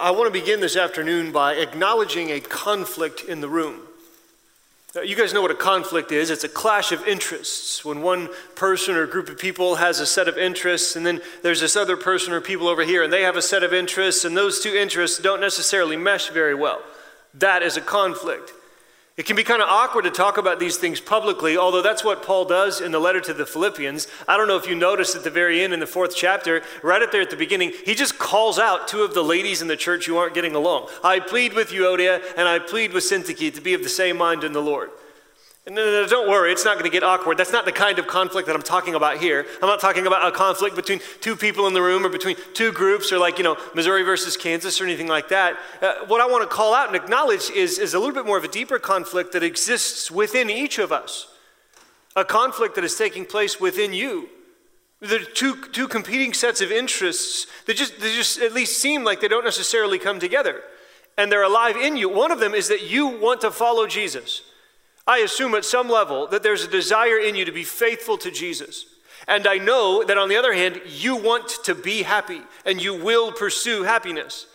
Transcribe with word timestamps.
I 0.00 0.12
want 0.12 0.32
to 0.32 0.40
begin 0.40 0.60
this 0.60 0.76
afternoon 0.76 1.32
by 1.32 1.54
acknowledging 1.54 2.30
a 2.30 2.38
conflict 2.40 3.24
in 3.24 3.40
the 3.40 3.48
room. 3.48 3.80
Uh, 4.94 5.00
you 5.00 5.16
guys 5.16 5.34
know 5.34 5.42
what 5.42 5.50
a 5.50 5.56
conflict 5.56 6.12
is. 6.12 6.30
It's 6.30 6.44
a 6.44 6.48
clash 6.48 6.92
of 6.92 7.06
interests. 7.06 7.84
When 7.84 8.00
one 8.00 8.28
person 8.54 8.94
or 8.94 9.06
group 9.06 9.28
of 9.28 9.38
people 9.38 9.74
has 9.76 9.98
a 9.98 10.06
set 10.06 10.28
of 10.28 10.38
interests, 10.38 10.94
and 10.94 11.04
then 11.04 11.20
there's 11.42 11.60
this 11.60 11.74
other 11.74 11.96
person 11.96 12.32
or 12.32 12.40
people 12.40 12.68
over 12.68 12.84
here, 12.84 13.02
and 13.02 13.12
they 13.12 13.22
have 13.22 13.36
a 13.36 13.42
set 13.42 13.64
of 13.64 13.72
interests, 13.72 14.24
and 14.24 14.36
those 14.36 14.60
two 14.60 14.72
interests 14.72 15.18
don't 15.18 15.40
necessarily 15.40 15.96
mesh 15.96 16.30
very 16.30 16.54
well. 16.54 16.80
That 17.34 17.64
is 17.64 17.76
a 17.76 17.80
conflict. 17.80 18.52
It 19.18 19.26
can 19.26 19.34
be 19.34 19.42
kind 19.42 19.60
of 19.60 19.68
awkward 19.68 20.04
to 20.04 20.12
talk 20.12 20.36
about 20.38 20.60
these 20.60 20.76
things 20.76 21.00
publicly, 21.00 21.56
although 21.56 21.82
that's 21.82 22.04
what 22.04 22.22
Paul 22.22 22.44
does 22.44 22.80
in 22.80 22.92
the 22.92 23.00
letter 23.00 23.20
to 23.22 23.34
the 23.34 23.44
Philippians. 23.44 24.06
I 24.28 24.36
don't 24.36 24.46
know 24.46 24.56
if 24.56 24.68
you 24.68 24.76
noticed 24.76 25.16
at 25.16 25.24
the 25.24 25.30
very 25.30 25.60
end 25.60 25.72
in 25.72 25.80
the 25.80 25.88
fourth 25.88 26.14
chapter, 26.14 26.62
right 26.84 27.02
up 27.02 27.10
there 27.10 27.20
at 27.20 27.30
the 27.30 27.36
beginning, 27.36 27.72
he 27.84 27.96
just 27.96 28.16
calls 28.16 28.60
out 28.60 28.86
two 28.86 29.02
of 29.02 29.14
the 29.14 29.24
ladies 29.24 29.60
in 29.60 29.66
the 29.66 29.76
church 29.76 30.06
who 30.06 30.16
aren't 30.16 30.34
getting 30.34 30.54
along. 30.54 30.88
I 31.02 31.18
plead 31.18 31.54
with 31.54 31.70
Euodia 31.70 32.22
and 32.36 32.46
I 32.46 32.60
plead 32.60 32.92
with 32.92 33.02
Syntyche 33.02 33.52
to 33.52 33.60
be 33.60 33.74
of 33.74 33.82
the 33.82 33.88
same 33.88 34.16
mind 34.16 34.44
in 34.44 34.52
the 34.52 34.62
Lord. 34.62 34.90
No, 35.70 35.84
no, 35.84 36.02
no, 36.02 36.06
don't 36.06 36.30
worry, 36.30 36.50
it's 36.50 36.64
not 36.64 36.74
going 36.78 36.90
to 36.90 36.90
get 36.90 37.02
awkward. 37.02 37.36
That's 37.36 37.52
not 37.52 37.66
the 37.66 37.72
kind 37.72 37.98
of 37.98 38.06
conflict 38.06 38.46
that 38.46 38.56
I'm 38.56 38.62
talking 38.62 38.94
about 38.94 39.18
here. 39.18 39.44
I'm 39.60 39.68
not 39.68 39.80
talking 39.80 40.06
about 40.06 40.26
a 40.26 40.34
conflict 40.34 40.74
between 40.74 41.00
two 41.20 41.36
people 41.36 41.66
in 41.66 41.74
the 41.74 41.82
room 41.82 42.06
or 42.06 42.08
between 42.08 42.36
two 42.54 42.72
groups 42.72 43.12
or 43.12 43.18
like, 43.18 43.36
you 43.36 43.44
know, 43.44 43.58
Missouri 43.74 44.02
versus 44.02 44.34
Kansas 44.34 44.80
or 44.80 44.84
anything 44.84 45.08
like 45.08 45.28
that. 45.28 45.58
Uh, 45.82 46.06
what 46.06 46.22
I 46.22 46.26
want 46.26 46.48
to 46.48 46.54
call 46.54 46.72
out 46.72 46.86
and 46.86 46.96
acknowledge 46.96 47.50
is, 47.50 47.78
is 47.78 47.92
a 47.92 47.98
little 47.98 48.14
bit 48.14 48.24
more 48.24 48.38
of 48.38 48.44
a 48.44 48.48
deeper 48.48 48.78
conflict 48.78 49.32
that 49.32 49.42
exists 49.42 50.10
within 50.10 50.48
each 50.48 50.78
of 50.78 50.90
us, 50.90 51.28
a 52.16 52.24
conflict 52.24 52.74
that 52.76 52.84
is 52.84 52.96
taking 52.96 53.26
place 53.26 53.60
within 53.60 53.92
you. 53.92 54.30
There 55.00 55.20
are 55.20 55.24
two, 55.24 55.66
two 55.66 55.86
competing 55.86 56.32
sets 56.32 56.62
of 56.62 56.72
interests 56.72 57.46
that 57.66 57.76
just, 57.76 58.00
they 58.00 58.14
just 58.14 58.40
at 58.40 58.54
least 58.54 58.80
seem 58.80 59.04
like 59.04 59.20
they 59.20 59.28
don't 59.28 59.44
necessarily 59.44 59.98
come 59.98 60.18
together. 60.18 60.62
And 61.18 61.30
they're 61.30 61.42
alive 61.42 61.76
in 61.76 61.98
you. 61.98 62.08
One 62.08 62.30
of 62.30 62.40
them 62.40 62.54
is 62.54 62.68
that 62.68 62.88
you 62.88 63.06
want 63.06 63.42
to 63.42 63.50
follow 63.50 63.86
Jesus. 63.86 64.47
I 65.08 65.18
assume 65.18 65.54
at 65.54 65.64
some 65.64 65.88
level 65.88 66.26
that 66.28 66.42
there's 66.42 66.62
a 66.62 66.68
desire 66.68 67.18
in 67.18 67.34
you 67.34 67.46
to 67.46 67.52
be 67.52 67.64
faithful 67.64 68.18
to 68.18 68.30
Jesus. 68.30 68.84
And 69.26 69.46
I 69.46 69.56
know 69.56 70.04
that 70.04 70.18
on 70.18 70.28
the 70.28 70.36
other 70.36 70.52
hand, 70.52 70.80
you 70.86 71.16
want 71.16 71.48
to 71.64 71.74
be 71.74 72.02
happy 72.02 72.42
and 72.66 72.80
you 72.80 72.94
will 72.94 73.32
pursue 73.32 73.82
happiness. 73.82 74.46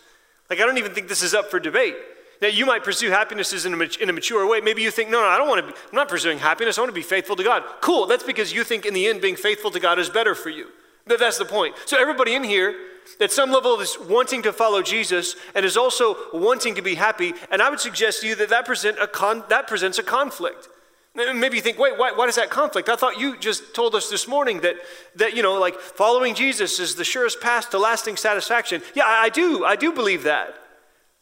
Like, 0.48 0.60
I 0.60 0.66
don't 0.66 0.78
even 0.78 0.94
think 0.94 1.08
this 1.08 1.22
is 1.22 1.34
up 1.34 1.50
for 1.50 1.58
debate. 1.58 1.96
Now, 2.40 2.48
you 2.48 2.66
might 2.66 2.84
pursue 2.84 3.10
happiness 3.10 3.64
in 3.64 3.74
a, 3.74 3.88
in 4.00 4.10
a 4.10 4.12
mature 4.12 4.46
way. 4.48 4.60
Maybe 4.60 4.82
you 4.82 4.90
think, 4.90 5.10
no, 5.10 5.20
no, 5.20 5.26
I 5.26 5.38
don't 5.38 5.48
want 5.48 5.66
to 5.66 5.72
be, 5.72 5.78
I'm 5.90 5.96
not 5.96 6.08
pursuing 6.08 6.38
happiness. 6.38 6.78
I 6.78 6.82
want 6.82 6.90
to 6.90 6.94
be 6.94 7.02
faithful 7.02 7.36
to 7.36 7.44
God. 7.44 7.64
Cool. 7.80 8.06
That's 8.06 8.24
because 8.24 8.52
you 8.52 8.62
think 8.62 8.86
in 8.86 8.94
the 8.94 9.06
end 9.06 9.20
being 9.20 9.36
faithful 9.36 9.70
to 9.72 9.80
God 9.80 9.98
is 9.98 10.08
better 10.08 10.34
for 10.34 10.50
you. 10.50 10.68
That's 11.06 11.38
the 11.38 11.44
point. 11.44 11.76
So, 11.86 12.00
everybody 12.00 12.34
in 12.34 12.44
here 12.44 12.74
at 13.20 13.30
some 13.30 13.50
level 13.50 13.78
is 13.80 13.98
wanting 14.08 14.42
to 14.42 14.52
follow 14.52 14.82
Jesus 14.82 15.36
and 15.54 15.64
is 15.64 15.76
also 15.76 16.16
wanting 16.32 16.74
to 16.76 16.82
be 16.82 16.94
happy. 16.94 17.34
And 17.50 17.60
I 17.60 17.70
would 17.70 17.80
suggest 17.80 18.22
to 18.22 18.28
you 18.28 18.34
that 18.36 18.48
that, 18.48 18.64
present 18.64 18.98
a 19.00 19.06
con- 19.06 19.44
that 19.48 19.66
presents 19.66 19.98
a 19.98 20.02
conflict. 20.02 20.68
Maybe 21.14 21.56
you 21.56 21.62
think, 21.62 21.78
wait, 21.78 21.96
why, 21.96 22.10
why 22.10 22.26
is 22.26 22.34
that 22.34 22.50
conflict? 22.50 22.88
I 22.88 22.96
thought 22.96 23.20
you 23.20 23.36
just 23.38 23.72
told 23.72 23.94
us 23.94 24.10
this 24.10 24.26
morning 24.26 24.62
that, 24.62 24.74
that, 25.14 25.36
you 25.36 25.44
know, 25.44 25.60
like 25.60 25.78
following 25.78 26.34
Jesus 26.34 26.80
is 26.80 26.96
the 26.96 27.04
surest 27.04 27.40
path 27.40 27.70
to 27.70 27.78
lasting 27.78 28.16
satisfaction. 28.16 28.82
Yeah, 28.96 29.04
I, 29.06 29.24
I 29.24 29.28
do. 29.28 29.64
I 29.64 29.76
do 29.76 29.92
believe 29.92 30.24
that. 30.24 30.56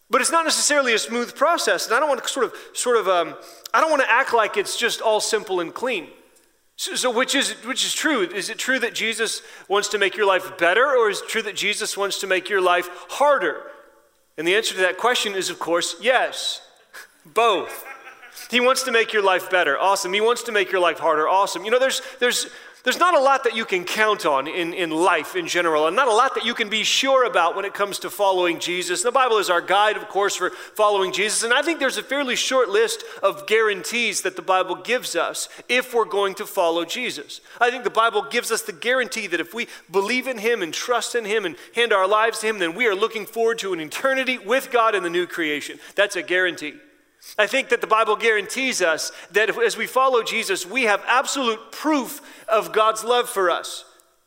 But 0.08 0.22
it's 0.22 0.32
not 0.32 0.44
necessarily 0.44 0.94
a 0.94 0.98
smooth 0.98 1.34
process. 1.34 1.86
And 1.86 1.94
I 1.94 2.00
don't 2.00 2.08
want 2.08 2.22
to 2.22 2.28
sort 2.28 2.46
of, 2.46 2.54
sort 2.72 2.96
of, 2.96 3.06
um, 3.06 3.34
I 3.74 3.82
don't 3.82 3.90
want 3.90 4.02
to 4.02 4.10
act 4.10 4.32
like 4.32 4.56
it's 4.56 4.78
just 4.78 5.02
all 5.02 5.20
simple 5.20 5.60
and 5.60 5.74
clean. 5.74 6.08
So, 6.76 6.94
so, 6.94 7.10
which, 7.10 7.34
is, 7.34 7.52
which 7.64 7.84
is 7.84 7.92
true? 7.92 8.22
Is 8.22 8.50
it 8.50 8.58
true 8.58 8.78
that 8.78 8.94
Jesus 8.94 9.42
wants 9.68 9.88
to 9.88 9.98
make 9.98 10.16
your 10.16 10.26
life 10.26 10.58
better, 10.58 10.96
or 10.96 11.10
is 11.10 11.20
it 11.20 11.28
true 11.28 11.42
that 11.42 11.54
Jesus 11.54 11.96
wants 11.96 12.18
to 12.20 12.26
make 12.26 12.48
your 12.48 12.60
life 12.60 12.88
harder? 13.10 13.62
And 14.38 14.48
the 14.48 14.54
answer 14.54 14.74
to 14.74 14.80
that 14.80 14.98
question 14.98 15.34
is, 15.34 15.50
of 15.50 15.58
course, 15.58 15.96
yes. 16.00 16.62
Both. 17.26 17.84
He 18.50 18.60
wants 18.60 18.82
to 18.84 18.92
make 18.92 19.12
your 19.12 19.22
life 19.22 19.50
better. 19.50 19.78
Awesome. 19.78 20.12
He 20.12 20.20
wants 20.20 20.42
to 20.44 20.52
make 20.52 20.72
your 20.72 20.80
life 20.80 20.98
harder. 20.98 21.28
Awesome. 21.28 21.64
You 21.64 21.70
know, 21.70 21.78
there's, 21.78 22.00
there's, 22.18 22.46
there's 22.84 22.98
not 22.98 23.14
a 23.14 23.20
lot 23.20 23.44
that 23.44 23.54
you 23.54 23.64
can 23.64 23.84
count 23.84 24.26
on 24.26 24.48
in, 24.48 24.74
in 24.74 24.90
life 24.90 25.36
in 25.36 25.46
general, 25.46 25.86
and 25.86 25.94
not 25.94 26.08
a 26.08 26.12
lot 26.12 26.34
that 26.34 26.44
you 26.44 26.52
can 26.52 26.68
be 26.68 26.82
sure 26.82 27.24
about 27.24 27.54
when 27.54 27.64
it 27.64 27.74
comes 27.74 28.00
to 28.00 28.10
following 28.10 28.58
Jesus. 28.58 29.02
The 29.02 29.12
Bible 29.12 29.38
is 29.38 29.48
our 29.50 29.60
guide, 29.60 29.96
of 29.96 30.08
course, 30.08 30.36
for 30.36 30.50
following 30.50 31.12
Jesus, 31.12 31.44
and 31.44 31.52
I 31.52 31.62
think 31.62 31.78
there's 31.78 31.96
a 31.96 32.02
fairly 32.02 32.34
short 32.34 32.68
list 32.68 33.04
of 33.22 33.46
guarantees 33.46 34.22
that 34.22 34.34
the 34.34 34.42
Bible 34.42 34.74
gives 34.74 35.14
us 35.14 35.48
if 35.68 35.94
we're 35.94 36.04
going 36.04 36.34
to 36.34 36.46
follow 36.46 36.84
Jesus. 36.84 37.40
I 37.60 37.70
think 37.70 37.84
the 37.84 37.90
Bible 37.90 38.22
gives 38.28 38.50
us 38.50 38.62
the 38.62 38.72
guarantee 38.72 39.28
that 39.28 39.40
if 39.40 39.54
we 39.54 39.68
believe 39.90 40.26
in 40.26 40.38
Him 40.38 40.62
and 40.62 40.74
trust 40.74 41.14
in 41.14 41.24
Him 41.24 41.44
and 41.44 41.56
hand 41.74 41.92
our 41.92 42.08
lives 42.08 42.40
to 42.40 42.48
Him, 42.48 42.58
then 42.58 42.74
we 42.74 42.86
are 42.86 42.94
looking 42.94 43.26
forward 43.26 43.58
to 43.60 43.72
an 43.72 43.80
eternity 43.80 44.38
with 44.38 44.70
God 44.72 44.94
in 44.94 45.02
the 45.02 45.10
new 45.10 45.26
creation. 45.26 45.78
That's 45.94 46.16
a 46.16 46.22
guarantee. 46.22 46.74
I 47.38 47.46
think 47.46 47.70
that 47.70 47.80
the 47.80 47.86
Bible 47.86 48.16
guarantees 48.16 48.82
us 48.82 49.12
that 49.30 49.56
as 49.58 49.76
we 49.76 49.86
follow 49.86 50.22
Jesus, 50.22 50.66
we 50.66 50.82
have 50.84 51.02
absolute 51.06 51.72
proof 51.72 52.20
of 52.48 52.72
God's 52.72 53.04
love 53.04 53.28
for 53.28 53.50
us. 53.50 53.84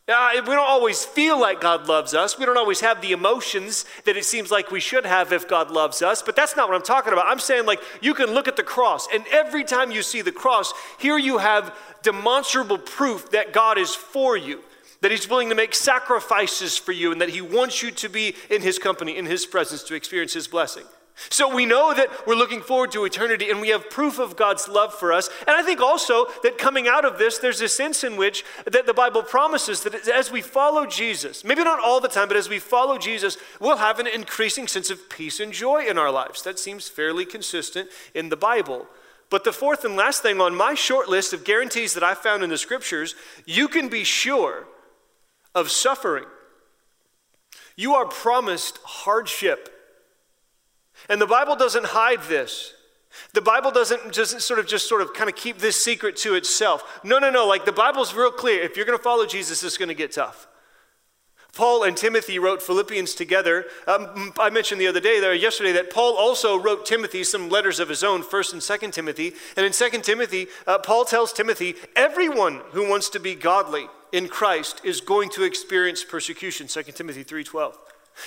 Uh, 0.07 0.29
we 0.35 0.53
don't 0.53 0.59
always 0.59 1.03
feel 1.03 1.39
like 1.39 1.59
God 1.59 1.87
loves 1.87 2.13
us. 2.13 2.37
We 2.37 2.45
don't 2.45 2.57
always 2.57 2.81
have 2.81 3.01
the 3.01 3.11
emotions 3.11 3.85
that 4.05 4.15
it 4.15 4.23
seems 4.23 4.51
like 4.51 4.69
we 4.69 4.79
should 4.79 5.05
have 5.05 5.33
if 5.33 5.47
God 5.47 5.71
loves 5.71 6.03
us, 6.03 6.21
but 6.21 6.35
that's 6.35 6.55
not 6.55 6.67
what 6.67 6.75
I'm 6.75 6.83
talking 6.83 7.11
about. 7.11 7.25
I'm 7.25 7.39
saying, 7.39 7.65
like, 7.65 7.81
you 8.01 8.13
can 8.13 8.31
look 8.31 8.47
at 8.47 8.55
the 8.55 8.63
cross, 8.63 9.07
and 9.11 9.25
every 9.31 9.63
time 9.63 9.89
you 9.89 10.03
see 10.03 10.21
the 10.21 10.31
cross, 10.31 10.73
here 10.99 11.17
you 11.17 11.39
have 11.39 11.75
demonstrable 12.03 12.77
proof 12.77 13.31
that 13.31 13.51
God 13.51 13.79
is 13.79 13.95
for 13.95 14.37
you, 14.37 14.61
that 15.01 15.09
He's 15.09 15.27
willing 15.27 15.49
to 15.49 15.55
make 15.55 15.73
sacrifices 15.73 16.77
for 16.77 16.91
you, 16.91 17.11
and 17.11 17.19
that 17.19 17.29
He 17.29 17.41
wants 17.41 17.81
you 17.81 17.89
to 17.89 18.07
be 18.07 18.35
in 18.51 18.61
His 18.61 18.77
company, 18.77 19.17
in 19.17 19.25
His 19.25 19.47
presence, 19.47 19.81
to 19.83 19.95
experience 19.95 20.33
His 20.33 20.47
blessing. 20.47 20.85
So 21.29 21.53
we 21.53 21.65
know 21.65 21.93
that 21.93 22.09
we're 22.27 22.35
looking 22.35 22.61
forward 22.61 22.91
to 22.91 23.05
eternity 23.05 23.49
and 23.49 23.61
we 23.61 23.69
have 23.69 23.89
proof 23.89 24.19
of 24.19 24.35
God's 24.35 24.67
love 24.67 24.93
for 24.93 25.13
us. 25.13 25.29
And 25.47 25.55
I 25.55 25.63
think 25.63 25.79
also 25.79 26.25
that 26.43 26.57
coming 26.57 26.87
out 26.87 27.05
of 27.05 27.17
this, 27.17 27.37
there's 27.37 27.61
a 27.61 27.69
sense 27.69 28.03
in 28.03 28.17
which 28.17 28.43
that 28.65 28.85
the 28.85 28.93
Bible 28.93 29.23
promises 29.23 29.83
that 29.83 30.07
as 30.09 30.29
we 30.29 30.41
follow 30.41 30.85
Jesus, 30.85 31.45
maybe 31.45 31.63
not 31.63 31.79
all 31.79 32.01
the 32.01 32.09
time, 32.09 32.27
but 32.27 32.37
as 32.37 32.49
we 32.49 32.59
follow 32.59 32.97
Jesus, 32.97 33.37
we'll 33.61 33.77
have 33.77 33.99
an 33.99 34.07
increasing 34.07 34.67
sense 34.67 34.89
of 34.89 35.09
peace 35.09 35.39
and 35.39 35.53
joy 35.53 35.85
in 35.85 35.97
our 35.97 36.11
lives. 36.11 36.41
That 36.41 36.59
seems 36.59 36.89
fairly 36.89 37.25
consistent 37.25 37.89
in 38.13 38.27
the 38.27 38.35
Bible. 38.35 38.85
But 39.29 39.45
the 39.45 39.53
fourth 39.53 39.85
and 39.85 39.95
last 39.95 40.21
thing 40.21 40.41
on 40.41 40.53
my 40.53 40.73
short 40.73 41.07
list 41.07 41.33
of 41.33 41.45
guarantees 41.45 41.93
that 41.93 42.03
I 42.03 42.13
found 42.13 42.43
in 42.43 42.49
the 42.49 42.57
scriptures, 42.57 43.15
you 43.45 43.69
can 43.69 43.87
be 43.87 44.03
sure 44.03 44.67
of 45.55 45.71
suffering. 45.71 46.25
You 47.77 47.95
are 47.95 48.05
promised 48.05 48.79
hardship 48.83 49.74
and 51.09 51.21
the 51.21 51.27
Bible 51.27 51.55
doesn't 51.55 51.85
hide 51.87 52.23
this. 52.23 52.73
The 53.33 53.41
Bible 53.41 53.71
doesn't 53.71 54.11
just 54.11 54.41
sort 54.41 54.59
of 54.59 54.67
just 54.67 54.89
sort 54.89 55.01
of 55.01 55.13
kind 55.13 55.29
of 55.29 55.35
keep 55.35 55.59
this 55.59 55.81
secret 55.81 56.17
to 56.17 56.35
itself. 56.35 56.99
No, 57.03 57.17
no, 57.17 57.29
no. 57.29 57.47
Like 57.47 57.63
the 57.63 57.71
Bible's 57.71 58.13
real 58.13 58.31
clear. 58.31 58.61
If 58.61 58.75
you're 58.75 58.85
going 58.85 58.97
to 58.97 59.03
follow 59.03 59.25
Jesus, 59.25 59.63
it's 59.63 59.77
going 59.77 59.87
to 59.87 59.95
get 59.95 60.11
tough. 60.11 60.47
Paul 61.53 61.83
and 61.83 61.95
Timothy 61.95 62.37
wrote 62.37 62.61
Philippians 62.61 63.15
together. 63.15 63.63
Um, 63.87 64.33
I 64.37 64.49
mentioned 64.49 64.81
the 64.81 64.87
other 64.87 64.99
day, 64.99 65.21
there 65.21 65.33
yesterday, 65.33 65.71
that 65.71 65.89
Paul 65.89 66.17
also 66.17 66.59
wrote 66.59 66.85
Timothy 66.85 67.23
some 67.23 67.49
letters 67.49 67.79
of 67.79 67.87
his 67.87 68.03
own, 68.03 68.23
First 68.23 68.51
and 68.51 68.61
Second 68.61 68.91
Timothy. 68.91 69.31
And 69.55 69.65
in 69.65 69.71
Second 69.71 70.03
Timothy, 70.03 70.47
uh, 70.67 70.79
Paul 70.79 71.05
tells 71.05 71.31
Timothy, 71.31 71.75
everyone 71.95 72.59
who 72.71 72.89
wants 72.89 73.07
to 73.11 73.21
be 73.21 73.35
godly 73.35 73.87
in 74.11 74.27
Christ 74.27 74.81
is 74.83 74.99
going 74.99 75.29
to 75.29 75.43
experience 75.43 76.03
persecution. 76.03 76.67
Second 76.67 76.95
Timothy 76.95 77.23
three 77.23 77.45
twelve. 77.45 77.77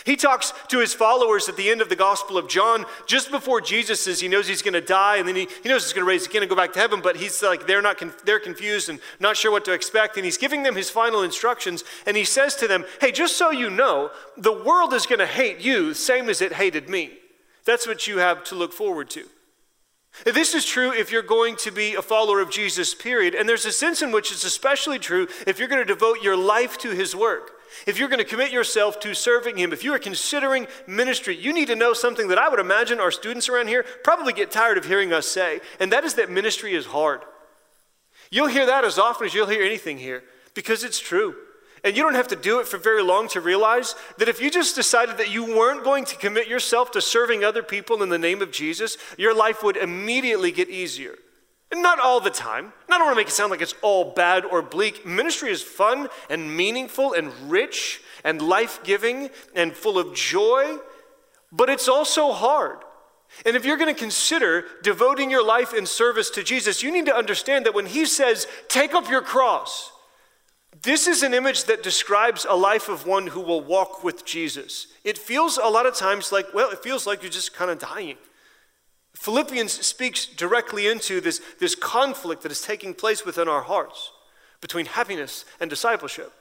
He 0.04 0.16
talks 0.16 0.52
to 0.68 0.78
his 0.78 0.92
followers 0.92 1.48
at 1.48 1.56
the 1.56 1.70
end 1.70 1.80
of 1.80 1.88
the 1.88 1.96
Gospel 1.96 2.36
of 2.36 2.48
John, 2.48 2.84
just 3.06 3.30
before 3.30 3.60
Jesus 3.60 4.02
says 4.02 4.20
he 4.20 4.28
knows 4.28 4.46
he's 4.46 4.62
going 4.62 4.74
to 4.74 4.80
die, 4.80 5.16
and 5.16 5.26
then 5.26 5.34
he, 5.34 5.48
he 5.62 5.68
knows 5.68 5.84
he's 5.84 5.92
going 5.92 6.04
to 6.04 6.08
raise 6.08 6.26
again 6.26 6.42
and 6.42 6.50
go 6.50 6.56
back 6.56 6.72
to 6.74 6.78
heaven, 6.78 7.00
but 7.00 7.16
he's 7.16 7.42
like, 7.42 7.66
they're, 7.66 7.80
not 7.80 8.02
they're 8.24 8.40
confused 8.40 8.88
and 8.88 9.00
not 9.18 9.36
sure 9.36 9.50
what 9.50 9.64
to 9.64 9.72
expect. 9.72 10.16
And 10.16 10.24
he's 10.24 10.36
giving 10.36 10.62
them 10.62 10.76
his 10.76 10.90
final 10.90 11.22
instructions, 11.22 11.84
and 12.06 12.16
he 12.16 12.24
says 12.24 12.54
to 12.56 12.68
them, 12.68 12.84
Hey, 13.00 13.12
just 13.12 13.36
so 13.36 13.50
you 13.50 13.70
know, 13.70 14.10
the 14.36 14.52
world 14.52 14.92
is 14.92 15.06
going 15.06 15.20
to 15.20 15.26
hate 15.26 15.60
you, 15.60 15.94
same 15.94 16.28
as 16.28 16.42
it 16.42 16.52
hated 16.52 16.88
me. 16.88 17.12
That's 17.64 17.86
what 17.86 18.06
you 18.06 18.18
have 18.18 18.44
to 18.44 18.54
look 18.54 18.72
forward 18.72 19.10
to. 19.10 19.24
This 20.24 20.54
is 20.54 20.64
true 20.64 20.92
if 20.92 21.12
you're 21.12 21.22
going 21.22 21.56
to 21.56 21.70
be 21.70 21.94
a 21.94 22.02
follower 22.02 22.40
of 22.40 22.50
Jesus, 22.50 22.94
period. 22.94 23.34
And 23.34 23.48
there's 23.48 23.66
a 23.66 23.72
sense 23.72 24.02
in 24.02 24.10
which 24.10 24.32
it's 24.32 24.44
especially 24.44 24.98
true 24.98 25.28
if 25.46 25.58
you're 25.58 25.68
going 25.68 25.86
to 25.86 25.94
devote 25.94 26.22
your 26.22 26.36
life 26.36 26.76
to 26.78 26.90
his 26.90 27.14
work. 27.14 27.57
If 27.86 27.98
you're 27.98 28.08
going 28.08 28.18
to 28.18 28.24
commit 28.24 28.52
yourself 28.52 29.00
to 29.00 29.14
serving 29.14 29.56
Him, 29.56 29.72
if 29.72 29.84
you 29.84 29.92
are 29.94 29.98
considering 29.98 30.66
ministry, 30.86 31.36
you 31.36 31.52
need 31.52 31.68
to 31.68 31.76
know 31.76 31.92
something 31.92 32.28
that 32.28 32.38
I 32.38 32.48
would 32.48 32.60
imagine 32.60 33.00
our 33.00 33.10
students 33.10 33.48
around 33.48 33.68
here 33.68 33.84
probably 34.04 34.32
get 34.32 34.50
tired 34.50 34.78
of 34.78 34.84
hearing 34.84 35.12
us 35.12 35.26
say, 35.26 35.60
and 35.80 35.92
that 35.92 36.04
is 36.04 36.14
that 36.14 36.30
ministry 36.30 36.74
is 36.74 36.86
hard. 36.86 37.22
You'll 38.30 38.48
hear 38.48 38.66
that 38.66 38.84
as 38.84 38.98
often 38.98 39.26
as 39.26 39.34
you'll 39.34 39.46
hear 39.46 39.62
anything 39.62 39.98
here 39.98 40.22
because 40.54 40.84
it's 40.84 41.00
true. 41.00 41.34
And 41.84 41.96
you 41.96 42.02
don't 42.02 42.14
have 42.14 42.28
to 42.28 42.36
do 42.36 42.58
it 42.60 42.66
for 42.66 42.76
very 42.76 43.02
long 43.02 43.28
to 43.28 43.40
realize 43.40 43.94
that 44.18 44.28
if 44.28 44.40
you 44.40 44.50
just 44.50 44.74
decided 44.74 45.18
that 45.18 45.30
you 45.30 45.44
weren't 45.44 45.84
going 45.84 46.04
to 46.06 46.16
commit 46.16 46.48
yourself 46.48 46.90
to 46.92 47.00
serving 47.00 47.44
other 47.44 47.62
people 47.62 48.02
in 48.02 48.08
the 48.08 48.18
name 48.18 48.42
of 48.42 48.50
Jesus, 48.50 48.98
your 49.16 49.34
life 49.34 49.62
would 49.62 49.76
immediately 49.76 50.50
get 50.50 50.68
easier. 50.68 51.14
Not 51.74 52.00
all 52.00 52.20
the 52.20 52.30
time. 52.30 52.64
And 52.64 52.94
I 52.94 52.98
don't 52.98 53.06
want 53.06 53.16
to 53.16 53.20
make 53.20 53.28
it 53.28 53.34
sound 53.34 53.50
like 53.50 53.60
it's 53.60 53.74
all 53.82 54.12
bad 54.12 54.44
or 54.44 54.62
bleak. 54.62 55.04
Ministry 55.04 55.50
is 55.50 55.62
fun 55.62 56.08
and 56.30 56.56
meaningful 56.56 57.12
and 57.12 57.32
rich 57.50 58.00
and 58.24 58.40
life 58.40 58.80
giving 58.84 59.30
and 59.54 59.74
full 59.74 59.98
of 59.98 60.14
joy. 60.14 60.78
but 61.52 61.70
it's 61.70 61.88
also 61.88 62.32
hard. 62.32 62.78
And 63.44 63.56
if 63.56 63.64
you're 63.64 63.76
going 63.76 63.94
to 63.94 63.98
consider 63.98 64.64
devoting 64.82 65.30
your 65.30 65.44
life 65.44 65.74
in 65.74 65.86
service 65.86 66.30
to 66.30 66.42
Jesus, 66.42 66.82
you 66.82 66.90
need 66.90 67.06
to 67.06 67.14
understand 67.14 67.66
that 67.66 67.74
when 67.74 67.86
he 67.86 68.06
says, 68.06 68.46
take 68.68 68.94
up 68.94 69.08
your 69.08 69.22
cross, 69.22 69.92
this 70.82 71.06
is 71.06 71.22
an 71.22 71.34
image 71.34 71.64
that 71.64 71.82
describes 71.82 72.46
a 72.48 72.54
life 72.54 72.88
of 72.88 73.06
one 73.06 73.28
who 73.28 73.40
will 73.40 73.60
walk 73.60 74.04
with 74.04 74.24
Jesus. 74.24 74.86
It 75.04 75.18
feels 75.18 75.58
a 75.58 75.68
lot 75.68 75.86
of 75.86 75.94
times 75.94 76.32
like, 76.32 76.46
well, 76.54 76.70
it 76.70 76.82
feels 76.82 77.06
like 77.06 77.22
you're 77.22 77.30
just 77.30 77.54
kind 77.54 77.70
of 77.70 77.78
dying. 77.78 78.16
Philippians 79.18 79.72
speaks 79.84 80.26
directly 80.26 80.86
into 80.86 81.20
this, 81.20 81.40
this 81.58 81.74
conflict 81.74 82.44
that 82.44 82.52
is 82.52 82.62
taking 82.62 82.94
place 82.94 83.26
within 83.26 83.48
our 83.48 83.62
hearts 83.62 84.12
between 84.60 84.86
happiness 84.86 85.44
and 85.58 85.68
discipleship. 85.68 86.32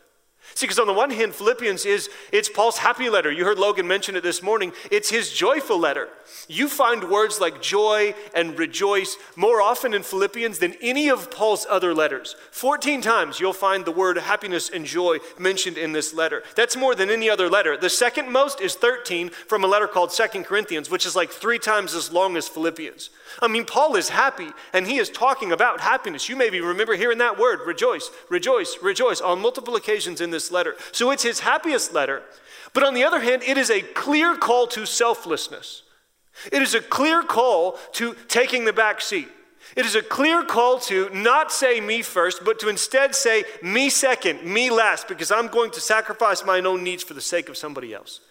See, 0.56 0.66
because 0.66 0.80
on 0.80 0.88
the 0.88 0.94
one 0.94 1.12
hand, 1.12 1.36
Philippians 1.36 1.86
is 1.86 2.10
it's 2.32 2.50
Paul's 2.50 2.78
happy 2.78 3.10
letter. 3.10 3.32
You 3.32 3.46
heard 3.46 3.60
Logan 3.60 3.88
mention 3.88 4.16
it 4.16 4.24
this 4.24 4.42
morning. 4.42 4.74
It's 4.90 5.10
his 5.10 5.32
joyful 5.32 5.78
letter. 5.78 6.10
You 6.48 6.68
find 6.68 7.10
words 7.10 7.40
like 7.40 7.62
joy 7.62 8.16
and 8.34 8.58
rejoice 8.58 9.18
more 9.36 9.62
often 9.62 9.94
in 9.94 10.04
Philippians 10.04 10.60
than 10.60 10.76
any 10.82 11.10
of 11.10 11.32
Paul's 11.32 11.66
other 11.70 11.94
letters. 11.94 12.36
14 12.52 13.02
times 13.02 13.40
you'll 13.40 13.54
find 13.54 13.86
the 13.86 13.92
word 13.92 14.18
happiness 14.18 14.70
and 14.70 14.86
joy 14.86 15.18
mentioned 15.38 15.78
in 15.78 15.92
this 15.92 16.14
letter. 16.14 16.44
That's 16.56 16.76
more 16.76 16.96
than 16.96 17.10
any 17.10 17.30
other 17.30 17.50
letter. 17.50 17.78
The 17.78 17.90
second 17.90 18.32
most 18.32 18.62
is 18.62 18.76
13 18.76 19.30
from 19.30 19.64
a 19.64 19.68
letter 19.68 19.88
called 19.88 20.12
Second 20.12 20.46
Corinthians, 20.46 20.90
which 20.90 21.06
is 21.06 21.16
like 21.16 21.30
three 21.30 21.60
times 21.60 21.94
as 21.94 22.12
long 22.12 22.38
as 22.38 22.48
Philippians. 22.48 23.10
I 23.42 23.48
mean, 23.48 23.66
Paul 23.66 23.96
is 23.96 24.10
happy 24.10 24.50
and 24.74 24.88
he 24.88 24.98
is 24.98 25.10
talking 25.10 25.52
about 25.52 25.82
happiness. 25.82 26.30
You 26.30 26.36
maybe 26.36 26.62
remember 26.62 26.96
hearing 26.96 27.18
that 27.20 27.38
word, 27.38 27.60
rejoice, 27.66 28.10
rejoice, 28.30 28.78
rejoice, 28.82 29.22
on 29.22 29.42
multiple 29.42 29.76
occasions 29.76 30.22
in 30.22 30.32
this 30.32 30.37
letter. 30.52 30.76
So 30.92 31.12
it's 31.12 31.24
his 31.24 31.42
happiest 31.42 31.94
letter. 31.94 32.24
But 32.74 32.84
on 32.84 32.94
the 32.94 33.04
other 33.04 33.20
hand, 33.20 33.44
it 33.44 33.58
is 33.58 33.70
a 33.70 33.82
clear 33.82 34.36
call 34.36 34.68
to 34.68 34.86
selflessness. 34.86 35.84
It 36.52 36.62
is 36.62 36.76
a 36.76 36.82
clear 36.82 37.24
call 37.24 37.80
to 37.94 38.16
taking 38.28 38.66
the 38.66 38.74
back 38.74 39.02
seat. 39.02 39.28
It 39.76 39.86
is 39.86 39.96
a 39.96 40.02
clear 40.02 40.44
call 40.44 40.80
to 40.82 41.10
not 41.10 41.52
say 41.52 41.82
me 41.82 42.02
first, 42.02 42.46
but 42.46 42.60
to 42.60 42.70
instead 42.70 43.16
say 43.16 43.44
me 43.62 43.90
second, 43.90 44.44
me 44.44 44.70
last, 44.70 45.08
because 45.08 45.32
I'm 45.32 45.48
going 45.48 45.72
to 45.72 45.82
sacrifice 45.82 46.46
my 46.46 46.60
own 46.60 46.84
needs 46.84 47.04
for 47.04 47.14
the 47.14 47.22
sake 47.22 47.50
of 47.50 47.58
somebody 47.58 47.94
else. 47.94 48.22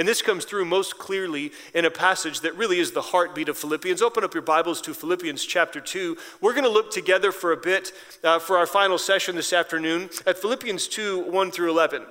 And 0.00 0.08
this 0.08 0.22
comes 0.22 0.46
through 0.46 0.64
most 0.64 0.98
clearly 0.98 1.52
in 1.74 1.84
a 1.84 1.90
passage 1.90 2.40
that 2.40 2.56
really 2.56 2.78
is 2.78 2.92
the 2.92 3.02
heartbeat 3.02 3.50
of 3.50 3.58
Philippians. 3.58 4.00
Open 4.00 4.24
up 4.24 4.32
your 4.32 4.42
Bibles 4.42 4.80
to 4.80 4.94
Philippians 4.94 5.44
chapter 5.44 5.78
2. 5.78 6.16
We're 6.40 6.54
going 6.54 6.64
to 6.64 6.70
look 6.70 6.90
together 6.90 7.30
for 7.32 7.52
a 7.52 7.56
bit 7.58 7.92
uh, 8.24 8.38
for 8.38 8.56
our 8.56 8.64
final 8.64 8.96
session 8.96 9.36
this 9.36 9.52
afternoon 9.52 10.08
at 10.26 10.38
Philippians 10.38 10.88
2 10.88 11.30
1 11.30 11.50
through 11.50 11.68
11. 11.68 12.06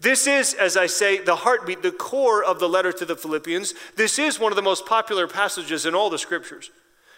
This 0.00 0.26
is, 0.26 0.54
as 0.54 0.76
I 0.76 0.86
say, 0.86 1.22
the 1.22 1.36
heartbeat, 1.36 1.82
the 1.82 1.92
core 1.92 2.42
of 2.42 2.58
the 2.58 2.68
letter 2.68 2.90
to 2.90 3.04
the 3.04 3.14
Philippians. 3.14 3.74
This 3.94 4.18
is 4.18 4.40
one 4.40 4.50
of 4.50 4.56
the 4.56 4.62
most 4.62 4.84
popular 4.84 5.28
passages 5.28 5.86
in 5.86 5.94
all 5.94 6.10
the 6.10 6.18
scriptures. 6.18 6.72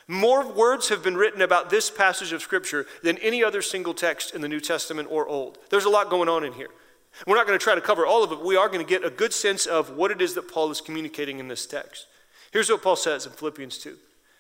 More 0.09 0.47
words 0.47 0.91
have 0.91 1.03
been 1.03 1.17
written 1.17 1.41
about 1.41 1.71
this 1.71 1.89
passage 1.89 2.35
of 2.35 2.43
scripture 2.43 2.85
than 3.03 3.17
any 3.17 3.43
other 3.43 3.63
single 3.63 3.95
text 3.95 4.35
in 4.35 4.43
the 4.43 4.49
New 4.49 4.61
Testament 4.61 5.09
or 5.11 5.27
Old. 5.27 5.57
There's 5.71 5.87
a 5.87 5.89
lot 5.89 6.11
going 6.11 6.29
on 6.29 6.45
in 6.45 6.53
here. 6.53 6.69
We're 7.27 7.37
not 7.37 7.47
going 7.47 7.59
to 7.59 7.63
try 7.63 7.75
to 7.75 7.81
cover 7.81 8.07
all 8.07 8.25
of 8.25 8.33
it, 8.33 8.37
but 8.37 8.45
we 8.45 8.57
are 8.57 8.69
going 8.69 8.85
to 8.85 8.89
get 8.89 9.05
a 9.05 9.11
good 9.11 9.33
sense 9.33 9.67
of 9.67 9.97
what 9.97 10.11
it 10.11 10.21
is 10.21 10.35
that 10.35 10.51
Paul 10.51 10.71
is 10.71 10.81
communicating 10.81 11.39
in 11.39 11.49
this 11.49 11.67
text. 11.67 12.07
Here's 12.53 12.71
what 12.71 12.83
Paul 12.83 12.97
says 12.97 13.27
in 13.27 13.33
Philippians 13.33 13.79
2. 13.79 13.91
He 13.91 13.97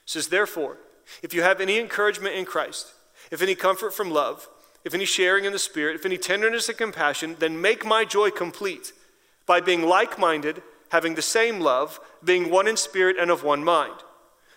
says, 0.06 0.28
Therefore, 0.28 0.78
if 1.22 1.34
you 1.34 1.42
have 1.42 1.60
any 1.60 1.78
encouragement 1.78 2.34
in 2.34 2.44
Christ, 2.44 2.92
if 3.30 3.42
any 3.42 3.54
comfort 3.54 3.94
from 3.94 4.10
love, 4.10 4.48
if 4.84 4.94
any 4.94 5.04
sharing 5.04 5.44
in 5.44 5.52
the 5.52 5.58
Spirit, 5.58 5.96
if 5.96 6.06
any 6.06 6.19
tenderness 6.19 6.69
and 6.69 6.78
compassion, 6.78 7.36
then 7.38 7.60
make 7.60 7.84
my 7.84 8.04
joy 8.04 8.30
complete 8.30 8.92
by 9.46 9.60
being 9.60 9.82
like 9.82 10.18
minded, 10.18 10.62
having 10.90 11.14
the 11.14 11.22
same 11.22 11.60
love, 11.60 12.00
being 12.25 12.50
one 12.50 12.68
in 12.68 12.76
spirit 12.76 13.16
and 13.18 13.30
of 13.30 13.42
one 13.42 13.64
mind. 13.64 13.94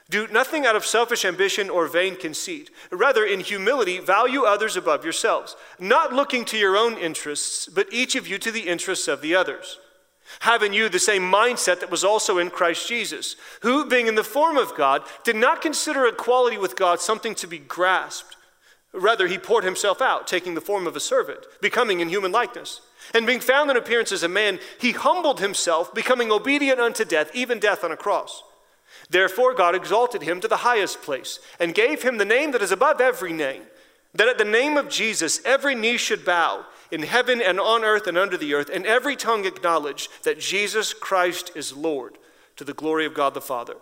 Do 0.10 0.28
nothing 0.28 0.66
out 0.66 0.76
of 0.76 0.86
selfish 0.86 1.26
ambition 1.26 1.70
or 1.70 1.88
vain 1.88 2.16
conceit. 2.16 2.70
Rather, 2.92 3.26
in 3.26 3.40
humility, 3.40 4.00
value 4.00 4.44
others 4.44 4.78
above 4.78 5.04
yourselves, 5.04 5.56
not 5.80 6.14
looking 6.14 6.46
to 6.46 6.58
your 6.58 6.78
own 6.78 6.98
interests, 6.98 7.68
but 7.68 7.92
each 7.92 8.16
of 8.16 8.28
you 8.28 8.38
to 8.38 8.52
the 8.52 8.68
interests 8.68 9.08
of 9.08 9.22
the 9.22 9.34
others. 9.34 9.80
Having 10.42 10.74
you 10.74 10.90
the 10.90 11.00
same 11.00 11.24
mindset 11.24 11.80
that 11.80 11.92
was 11.92 12.04
also 12.04 12.38
in 12.38 12.50
Christ 12.50 12.88
Jesus, 12.88 13.36
who, 13.62 13.86
being 13.86 14.08
in 14.08 14.16
the 14.16 14.24
form 14.24 14.58
of 14.58 14.76
God, 14.76 15.04
did 15.24 15.36
not 15.36 15.62
consider 15.62 16.06
equality 16.06 16.58
with 16.58 16.76
God 16.76 17.00
something 17.00 17.34
to 17.36 17.48
be 17.48 17.60
grasped. 17.60 18.36
Rather, 18.94 19.28
he 19.28 19.38
poured 19.38 19.64
himself 19.64 20.02
out, 20.02 20.28
taking 20.28 20.54
the 20.54 20.62
form 20.62 20.88
of 20.88 20.96
a 20.96 21.00
servant, 21.00 21.46
becoming 21.62 22.00
in 22.00 22.10
human 22.10 22.32
likeness. 22.32 22.82
And 23.14 23.28
being 23.28 23.40
found 23.40 23.70
in 23.70 23.78
appearance 23.78 24.12
as 24.12 24.24
a 24.24 24.30
man, 24.30 24.60
he 24.80 24.92
humbled 24.92 25.40
himself, 25.40 25.94
becoming 25.94 26.32
obedient 26.32 26.80
unto 26.80 27.06
death, 27.06 27.30
even 27.34 27.60
death 27.60 27.84
on 27.84 27.92
a 27.92 27.98
cross. 27.98 28.44
Therefore, 29.10 29.54
God 29.54 29.76
exalted 29.76 30.24
him 30.24 30.42
to 30.42 30.48
the 30.48 30.58
highest 30.58 31.02
place 31.02 31.40
and 31.60 31.76
gave 31.76 32.02
him 32.02 32.18
the 32.18 32.26
name 32.26 32.52
that 32.52 32.62
is 32.62 32.72
above 32.72 33.00
every 33.00 33.34
name, 33.34 33.64
that 34.14 34.28
at 34.28 34.38
the 34.38 34.46
name 34.46 34.78
of 34.78 34.90
Jesus 34.90 35.42
every 35.46 35.76
knee 35.76 35.98
should 35.98 36.26
bow 36.26 36.66
in 36.92 37.04
heaven 37.04 37.42
and 37.42 37.60
on 37.60 37.84
earth 37.84 38.08
and 38.08 38.18
under 38.18 38.38
the 38.38 38.54
earth, 38.54 38.70
and 38.74 38.86
every 38.86 39.16
tongue 39.16 39.46
acknowledge 39.46 40.10
that 40.24 40.40
Jesus 40.40 40.94
Christ 40.94 41.52
is 41.56 41.76
Lord 41.76 42.18
to 42.56 42.64
the 42.64 42.74
glory 42.74 43.06
of 43.06 43.14
God 43.14 43.34
the 43.34 43.42
Father. 43.42 43.76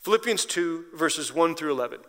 Philippians 0.00 0.44
2, 0.46 0.86
verses 0.94 1.34
1 1.34 1.54
through 1.54 1.72
11. 1.72 2.00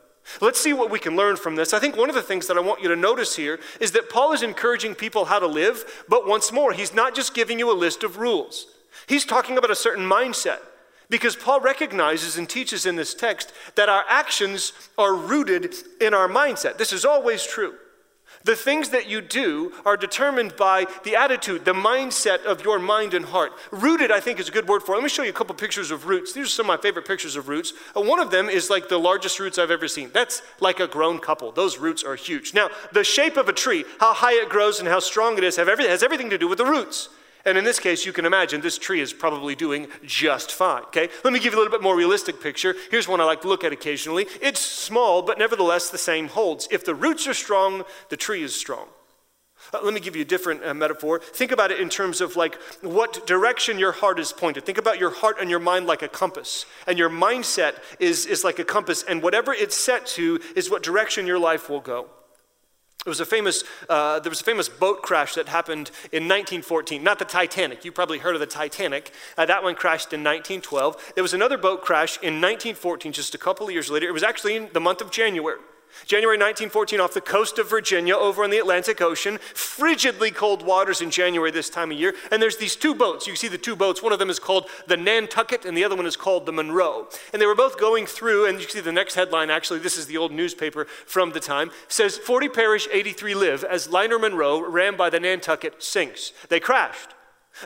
Let's 0.41 0.62
see 0.62 0.74
what 0.74 0.91
we 0.91 1.00
can 1.00 1.15
learn 1.15 1.38
from 1.38 1.56
this. 1.56 1.74
I 1.74 1.80
think 1.80 1.97
one 1.97 2.09
of 2.09 2.15
the 2.15 2.21
things 2.21 2.47
that 2.47 2.57
I 2.57 2.62
want 2.62 2.81
you 2.81 2.88
to 2.89 2.95
notice 2.95 3.36
here 3.36 3.59
is 3.80 3.91
that 3.91 4.09
Paul 4.09 4.31
is 4.31 4.44
encouraging 4.44 4.95
people 4.95 5.25
how 5.25 5.39
to 5.39 5.47
live, 5.47 6.03
but 6.07 6.27
once 6.27 6.51
more, 6.51 6.71
he's 6.71 6.94
not 6.94 7.15
just 7.15 7.33
giving 7.33 7.57
you 7.57 7.71
a 7.71 7.74
list 7.74 8.03
of 8.03 8.18
rules. 8.18 8.68
He's 9.07 9.25
talking 9.25 9.57
about 9.57 9.71
a 9.71 9.75
certain 9.75 10.07
mindset. 10.07 10.59
Because 11.09 11.35
Paul 11.35 11.59
recognizes 11.59 12.38
and 12.38 12.47
teaches 12.47 12.85
in 12.85 12.95
this 12.95 13.13
text 13.13 13.51
that 13.75 13.89
our 13.89 14.06
actions 14.07 14.73
are 14.97 15.15
rooted 15.15 15.73
in 16.00 16.13
our 16.13 16.27
mindset. 16.27 16.77
This 16.77 16.94
is 16.94 17.03
always 17.03 17.45
true. 17.45 17.75
The 18.44 18.56
things 18.56 18.89
that 18.89 19.09
you 19.09 19.19
do 19.19 19.73
are 19.85 19.97
determined 19.97 20.56
by 20.56 20.85
the 21.03 21.15
attitude, 21.15 21.65
the 21.65 21.73
mindset 21.73 22.45
of 22.45 22.63
your 22.63 22.79
mind 22.79 23.13
and 23.13 23.25
heart. 23.25 23.51
Rooted, 23.71 24.11
I 24.11 24.19
think, 24.19 24.39
is 24.39 24.47
a 24.47 24.51
good 24.51 24.67
word 24.67 24.83
for 24.83 24.94
it. 24.94 24.97
Let 24.97 25.03
me 25.03 25.09
show 25.09 25.23
you 25.23 25.31
a 25.31 25.33
couple 25.33 25.56
pictures 25.56 25.91
of 25.91 26.06
roots. 26.06 26.31
These 26.31 26.45
are 26.45 26.50
some 26.50 26.69
of 26.69 26.77
my 26.77 26.81
favorite 26.81 27.06
pictures 27.06 27.35
of 27.35 27.50
roots. 27.50 27.73
Uh, 27.95 28.01
one 28.01 28.19
of 28.19 28.31
them 28.31 28.47
is 28.47 28.69
like 28.69 28.88
the 28.88 29.00
largest 29.00 29.39
roots 29.39 29.57
I've 29.57 29.71
ever 29.71 29.88
seen. 29.88 30.12
That's 30.13 30.41
like 30.59 30.79
a 30.79 30.88
grown 30.88 31.19
couple. 31.19 31.51
Those 31.51 31.79
roots 31.79 32.03
are 32.03 32.15
huge. 32.15 32.53
Now, 32.53 32.69
the 32.94 33.03
shape 33.03 33.35
of 33.35 33.50
a 33.50 33.53
tree, 33.53 33.83
how 34.00 34.13
high 34.13 34.33
it 34.33 34.47
grows 34.47 34.79
and 34.79 34.88
how 34.88 35.00
strong 35.00 35.38
it 35.38 35.44
is, 35.44 35.57
have 35.57 35.67
every, 35.67 35.88
has 35.88 36.03
everything 36.03 36.29
to 36.29 36.38
do 36.38 36.47
with 36.47 36.59
the 36.59 36.65
roots. 36.65 37.09
And 37.50 37.57
in 37.57 37.63
this 37.63 37.80
case, 37.80 38.06
you 38.06 38.13
can 38.13 38.25
imagine 38.25 38.62
this 38.62 38.78
tree 38.78 39.01
is 39.01 39.12
probably 39.12 39.56
doing 39.56 39.88
just 40.06 40.51
fine. 40.51 40.84
Okay? 40.84 41.10
Let 41.24 41.34
me 41.34 41.39
give 41.39 41.53
you 41.53 41.58
a 41.58 41.62
little 41.62 41.75
bit 41.75 41.82
more 41.82 41.96
realistic 41.96 42.39
picture. 42.39 42.75
Here's 42.91 43.08
one 43.08 43.20
I 43.20 43.24
like 43.24 43.41
to 43.41 43.48
look 43.48 43.63
at 43.63 43.74
occasionally. 43.74 44.27
It's 44.39 44.60
small, 44.62 45.24
but 45.24 45.39
nevertheless 45.39 45.89
the 45.89 45.98
same 45.98 46.27
holds. 46.27 46.68
If 46.70 46.86
the 46.86 46.94
roots 46.94 47.27
are 47.27 47.34
strong, 47.34 47.86
the 48.10 48.18
tree 48.18 48.44
is 48.44 48.56
strong. 48.56 48.88
Uh, 49.74 49.79
let 49.84 49.96
me 49.96 50.00
give 50.00 50.15
you 50.15 50.22
a 50.22 50.25
different 50.25 50.63
uh, 50.63 50.75
metaphor. 50.75 51.20
Think 51.20 51.51
about 51.51 51.72
it 51.72 51.79
in 51.79 51.89
terms 51.89 52.22
of 52.22 52.36
like 52.36 52.56
what 52.82 53.25
direction 53.25 53.79
your 53.79 53.94
heart 53.94 54.20
is 54.20 54.32
pointed. 54.32 54.63
Think 54.63 54.77
about 54.77 55.00
your 55.00 55.10
heart 55.10 55.38
and 55.41 55.50
your 55.50 55.60
mind 55.60 55.88
like 55.88 56.03
a 56.03 56.08
compass. 56.08 56.68
And 56.86 57.00
your 57.00 57.10
mindset 57.10 57.79
is, 58.00 58.27
is 58.27 58.44
like 58.44 58.60
a 58.60 58.63
compass, 58.63 59.03
and 59.03 59.24
whatever 59.24 59.53
it's 59.53 59.75
set 59.75 60.06
to 60.08 60.39
is 60.56 60.70
what 60.70 60.84
direction 60.84 61.25
your 61.25 61.39
life 61.39 61.68
will 61.68 61.82
go. 61.82 62.10
There 63.10 63.12
was 63.12 63.22
a 63.22 63.25
famous, 63.25 63.63
uh, 63.89 64.20
there 64.20 64.30
was 64.30 64.39
a 64.39 64.44
famous 64.44 64.70
boat 64.70 65.01
crash 65.01 65.34
that 65.34 65.48
happened 65.48 65.89
in 66.12 66.25
1914. 66.25 67.01
Not 67.01 67.18
the 67.18 67.25
Titanic. 67.25 67.84
You 67.84 67.92
probably 67.92 68.20
heard 68.20 68.36
of 68.36 68.39
the 68.39 68.46
Titanic. 68.46 69.12
Uh, 69.36 69.48
that 69.48 69.63
one 69.63 69.74
crashed 69.74 70.13
in 70.13 70.20
1912. 70.20 71.13
There 71.16 71.24
was 71.24 71.34
another 71.34 71.58
boat 71.58 71.82
crash 71.82 72.18
in 72.18 72.36
1914, 72.36 73.12
just 73.12 73.34
a 73.34 73.39
couple 73.39 73.66
of 73.66 73.74
years 73.74 73.89
later. 73.89 74.08
It 74.08 74.12
was 74.12 74.22
actually 74.22 74.58
in 74.58 74.70
the 74.74 74.80
month 74.80 75.01
of 75.01 75.10
January. 75.10 75.58
January 76.05 76.38
1914, 76.38 77.00
off 77.00 77.13
the 77.13 77.22
coast 77.22 77.60
of 77.60 77.69
Virginia, 77.69 78.15
over 78.15 78.43
in 78.43 78.50
the 78.50 78.58
Atlantic 78.58 79.01
Ocean, 79.01 79.38
frigidly 79.53 80.34
cold 80.34 80.65
waters 80.65 81.01
in 81.01 81.12
January 81.12 81.51
this 81.51 81.69
time 81.69 81.91
of 81.91 81.98
year. 81.98 82.15
And 82.31 82.41
there's 82.41 82.58
these 82.58 82.75
two 82.75 82.96
boats. 82.96 83.27
You 83.27 83.36
see 83.36 83.48
the 83.48 83.58
two 83.58 83.75
boats. 83.75 84.01
One 84.01 84.13
of 84.13 84.19
them 84.19 84.29
is 84.29 84.39
called 84.39 84.69
the 84.88 84.98
Nantucket, 84.98 85.65
and 85.65 85.77
the 85.77 85.84
other 85.84 85.96
one 85.96 86.05
is 86.05 86.15
called 86.15 86.46
the 86.46 86.51
Monroe. 86.51 87.08
And 87.34 87.41
they 87.41 87.46
were 87.46 87.55
both 87.55 87.79
going 87.79 88.05
through, 88.05 88.48
and 88.48 88.60
you 88.60 88.67
see 88.67 88.79
the 88.79 88.91
next 88.91 89.15
headline 89.15 89.50
actually, 89.50 89.79
this 89.79 89.98
is 89.98 90.05
the 90.05 90.17
old 90.17 90.31
newspaper 90.31 90.86
from 91.05 91.31
the 91.31 91.39
time, 91.39 91.72
says 91.88 92.17
40 92.17 92.50
perish, 92.50 92.88
83 92.91 93.36
live 93.36 93.63
as 93.63 93.89
liner 93.89 94.19
Monroe, 94.19 94.60
ran 94.60 94.96
by 94.96 95.10
the 95.10 95.19
Nantucket, 95.19 95.81
sinks. 95.84 96.34
They 96.50 96.60
crashed. 96.60 97.10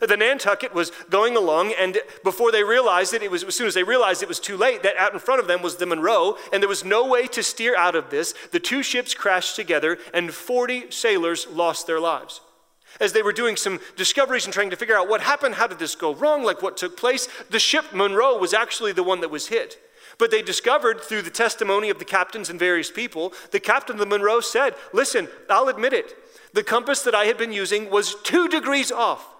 The 0.01 0.17
Nantucket 0.17 0.73
was 0.73 0.91
going 1.09 1.35
along, 1.35 1.73
and 1.79 1.99
before 2.23 2.51
they 2.51 2.63
realized 2.63 3.13
it, 3.13 3.21
it 3.23 3.31
was 3.31 3.43
as 3.43 3.55
soon 3.55 3.67
as 3.67 3.73
they 3.73 3.83
realized 3.83 4.23
it 4.23 4.29
was 4.29 4.39
too 4.39 4.57
late, 4.57 4.83
that 4.83 4.97
out 4.97 5.13
in 5.13 5.19
front 5.19 5.39
of 5.39 5.47
them 5.47 5.61
was 5.61 5.77
the 5.77 5.85
Monroe, 5.85 6.37
and 6.51 6.61
there 6.61 6.69
was 6.69 6.83
no 6.83 7.07
way 7.07 7.27
to 7.27 7.43
steer 7.43 7.75
out 7.75 7.95
of 7.95 8.09
this. 8.09 8.33
The 8.51 8.59
two 8.59 8.83
ships 8.83 9.13
crashed 9.13 9.55
together, 9.55 9.97
and 10.13 10.33
40 10.33 10.91
sailors 10.91 11.47
lost 11.47 11.87
their 11.87 11.99
lives. 11.99 12.41
As 12.99 13.13
they 13.13 13.23
were 13.23 13.33
doing 13.33 13.55
some 13.55 13.79
discoveries 13.95 14.45
and 14.45 14.53
trying 14.53 14.69
to 14.69 14.75
figure 14.75 14.95
out 14.95 15.09
what 15.09 15.21
happened, 15.21 15.55
how 15.55 15.67
did 15.67 15.79
this 15.79 15.95
go 15.95 16.13
wrong, 16.13 16.43
like 16.43 16.61
what 16.61 16.77
took 16.77 16.95
place, 16.95 17.27
the 17.49 17.59
ship 17.59 17.85
Monroe 17.93 18.37
was 18.37 18.53
actually 18.53 18.91
the 18.91 19.03
one 19.03 19.21
that 19.21 19.31
was 19.31 19.47
hit. 19.47 19.79
But 20.19 20.29
they 20.29 20.43
discovered 20.43 21.01
through 21.01 21.23
the 21.23 21.31
testimony 21.31 21.89
of 21.89 21.97
the 21.97 22.05
captains 22.05 22.49
and 22.49 22.59
various 22.59 22.91
people, 22.91 23.33
the 23.51 23.59
captain 23.59 23.95
of 23.95 23.99
the 23.99 24.05
Monroe 24.05 24.41
said, 24.41 24.75
Listen, 24.93 25.27
I'll 25.49 25.69
admit 25.69 25.93
it. 25.93 26.15
The 26.53 26.63
compass 26.63 27.01
that 27.01 27.15
I 27.15 27.25
had 27.25 27.37
been 27.37 27.51
using 27.51 27.89
was 27.89 28.15
two 28.21 28.47
degrees 28.47 28.91
off. 28.91 29.32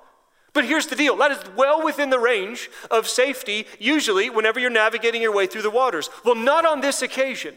But 0.54 0.66
here's 0.66 0.88
the 0.88 0.96
deal 0.96 1.16
that 1.18 1.32
is 1.32 1.40
well 1.56 1.84
within 1.84 2.12
the 2.12 2.20
range 2.20 2.70
of 2.92 3.08
safety, 3.08 3.66
usually, 3.80 4.30
whenever 4.30 4.60
you're 4.60 4.70
navigating 4.70 5.22
your 5.22 5.34
way 5.34 5.48
through 5.48 5.64
the 5.64 5.72
waters. 5.72 6.10
Well, 6.24 6.36
not 6.36 6.66
on 6.66 6.82
this 6.82 7.02
occasion, 7.02 7.56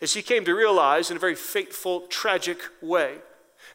as 0.00 0.14
he 0.14 0.22
came 0.22 0.44
to 0.44 0.54
realize 0.54 1.10
in 1.10 1.16
a 1.16 1.20
very 1.20 1.36
fateful, 1.36 2.02
tragic 2.08 2.58
way. 2.82 3.18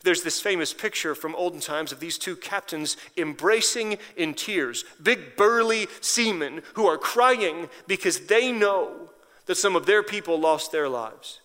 There's 0.04 0.22
this 0.22 0.40
famous 0.40 0.74
picture 0.74 1.16
from 1.16 1.36
olden 1.36 1.60
times 1.60 1.92
of 1.92 2.00
these 2.00 2.18
two 2.18 2.36
captains 2.36 2.96
embracing 3.18 3.98
in 4.16 4.34
tears, 4.34 4.86
big 5.02 5.36
burly 5.36 5.88
seamen 6.00 6.62
who 6.76 6.86
are 6.86 6.98
crying 6.98 7.70
because 7.88 8.28
they 8.28 8.52
know 8.52 9.12
that 9.46 9.56
some 9.56 9.76
of 9.76 9.86
their 9.86 10.04
people 10.04 10.40
lost 10.40 10.72
their 10.72 10.88
lives. 10.88 11.42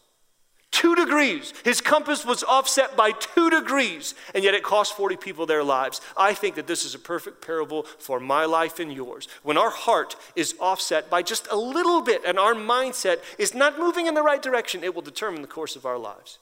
Two 0.75 0.97
degrees. 0.97 1.55
His 1.65 1.81
compass 1.81 2.27
was 2.27 2.43
offset 2.43 2.97
by 2.97 3.13
two 3.13 3.49
degrees, 3.49 4.17
and 4.35 4.43
yet 4.43 4.55
it 4.55 4.65
cost 4.65 4.97
40 4.97 5.17
people 5.17 5.47
their 5.47 5.63
lives. 5.63 6.01
I 6.17 6.35
think 6.35 6.57
that 6.57 6.67
this 6.67 6.85
is 6.85 6.97
a 6.97 6.99
perfect 6.99 7.47
parable 7.47 7.85
for 7.85 8.19
my 8.19 8.45
life 8.45 8.81
and 8.81 8.93
yours. 8.93 9.29
When 9.45 9.57
our 9.57 9.71
heart 9.71 10.17
is 10.35 10.57
offset 10.59 11.09
by 11.09 11.23
just 11.23 11.47
a 11.53 11.57
little 11.57 12.03
bit 12.03 12.25
and 12.27 12.41
our 12.41 12.55
mindset 12.55 13.19
is 13.39 13.55
not 13.55 13.79
moving 13.79 14.09
in 14.09 14.15
the 14.15 14.23
right 14.23 14.43
direction, 14.43 14.83
it 14.83 14.97
will 14.97 15.03
determine 15.03 15.43
the 15.43 15.49
course 15.49 15.77
of 15.77 15.87
our 15.87 15.97
lives. 15.97 16.41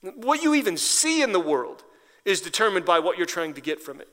What 0.00 0.44
you 0.44 0.54
even 0.54 0.76
see 0.76 1.20
in 1.20 1.32
the 1.32 1.40
world 1.40 1.82
is 2.24 2.40
determined 2.40 2.86
by 2.86 3.00
what 3.00 3.18
you're 3.18 3.26
trying 3.26 3.54
to 3.54 3.60
get 3.60 3.82
from 3.82 4.00
it. 4.00 4.08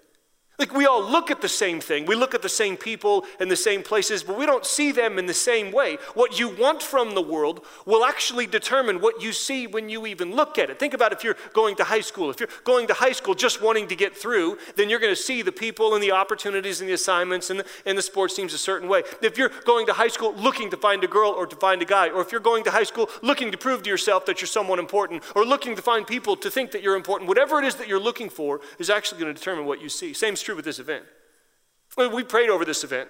Like 0.60 0.74
we 0.74 0.88
all 0.88 1.08
look 1.08 1.30
at 1.30 1.42
the 1.42 1.50
same 1.50 1.80
thing. 1.80 2.08
We 2.08 2.16
look 2.16 2.34
at 2.34 2.42
the 2.42 2.50
same 2.50 2.78
people 2.78 3.26
in 3.40 3.48
the 3.48 3.56
same 3.56 3.84
places, 3.84 4.24
but 4.24 4.40
we 4.40 4.48
don't 4.48 4.66
see 4.66 4.92
them 4.92 5.20
in 5.20 5.28
the 5.28 5.34
same 5.34 5.72
way. 5.72 5.98
What 6.16 6.40
you 6.40 6.50
want 6.50 6.82
from 6.82 7.14
the 7.14 7.22
world 7.22 7.64
will 7.86 8.04
actually 8.04 8.48
determine 8.48 9.00
what 9.00 9.22
you 9.22 9.34
see 9.34 9.68
when 9.68 9.88
you 9.88 10.08
even 10.08 10.36
look 10.36 10.58
at 10.58 10.72
it. 10.72 10.80
Think 10.80 10.96
about 10.96 11.14
if 11.14 11.24
you're 11.24 11.36
going 11.54 11.76
to 11.76 11.84
high 11.84 12.02
school. 12.02 12.32
If 12.32 12.40
you're 12.40 12.50
going 12.64 12.88
to 12.88 12.96
high 12.96 13.12
school 13.12 13.36
just 13.36 13.62
wanting 13.62 13.88
to 13.90 13.96
get 13.96 14.18
through, 14.18 14.58
then 14.76 14.90
you're 14.90 15.00
going 15.00 15.14
to 15.14 15.22
see 15.22 15.44
the 15.44 15.52
people 15.52 15.94
and 15.94 16.02
the 16.02 16.12
opportunities 16.12 16.82
and 16.82 16.90
the 16.90 16.94
assignments 16.94 17.52
and 17.52 17.60
the, 17.60 17.66
and 17.86 17.96
the 17.96 18.02
sports 18.02 18.34
teams 18.36 18.56
a 18.56 18.58
certain 18.58 18.90
way. 18.90 19.04
If 19.22 19.38
you're 19.38 19.52
going 19.64 19.86
to 19.86 19.94
high 19.94 20.08
school 20.08 20.34
looking 20.34 20.72
to 20.72 20.78
find 20.78 21.04
a 21.04 21.08
girl 21.08 21.30
or 21.30 21.46
to 21.46 21.56
find 21.56 21.84
a 21.84 21.86
guy, 21.86 22.10
or 22.10 22.22
if 22.22 22.32
you're 22.32 22.42
going 22.42 22.64
to 22.64 22.72
high 22.72 22.84
school 22.84 23.12
looking 23.22 23.52
to 23.52 23.60
prove 23.60 23.84
to 23.84 23.90
yourself 23.92 24.26
that 24.26 24.42
you're 24.42 24.48
someone 24.48 24.80
important, 24.80 25.22
or 25.36 25.46
looking 25.46 25.76
to 25.76 25.84
find 25.84 26.08
people 26.08 26.36
to 26.36 26.50
think 26.50 26.72
that 26.72 26.82
you're 26.82 26.96
important, 26.96 27.28
whatever 27.28 27.60
it 27.60 27.66
is 27.66 27.76
that 27.76 27.88
you're 27.88 28.00
looking 28.00 28.28
for 28.28 28.60
is 28.80 28.90
actually 28.90 29.22
going 29.22 29.32
to 29.32 29.40
determine 29.40 29.66
what 29.66 29.80
you 29.82 29.90
see. 29.90 30.14
Same 30.14 30.36
true 30.48 30.56
with 30.56 30.63
this 30.63 30.80
event. 30.80 31.04
We 31.98 32.24
prayed 32.24 32.50
over 32.50 32.63
this 32.63 32.86
event 32.86 33.10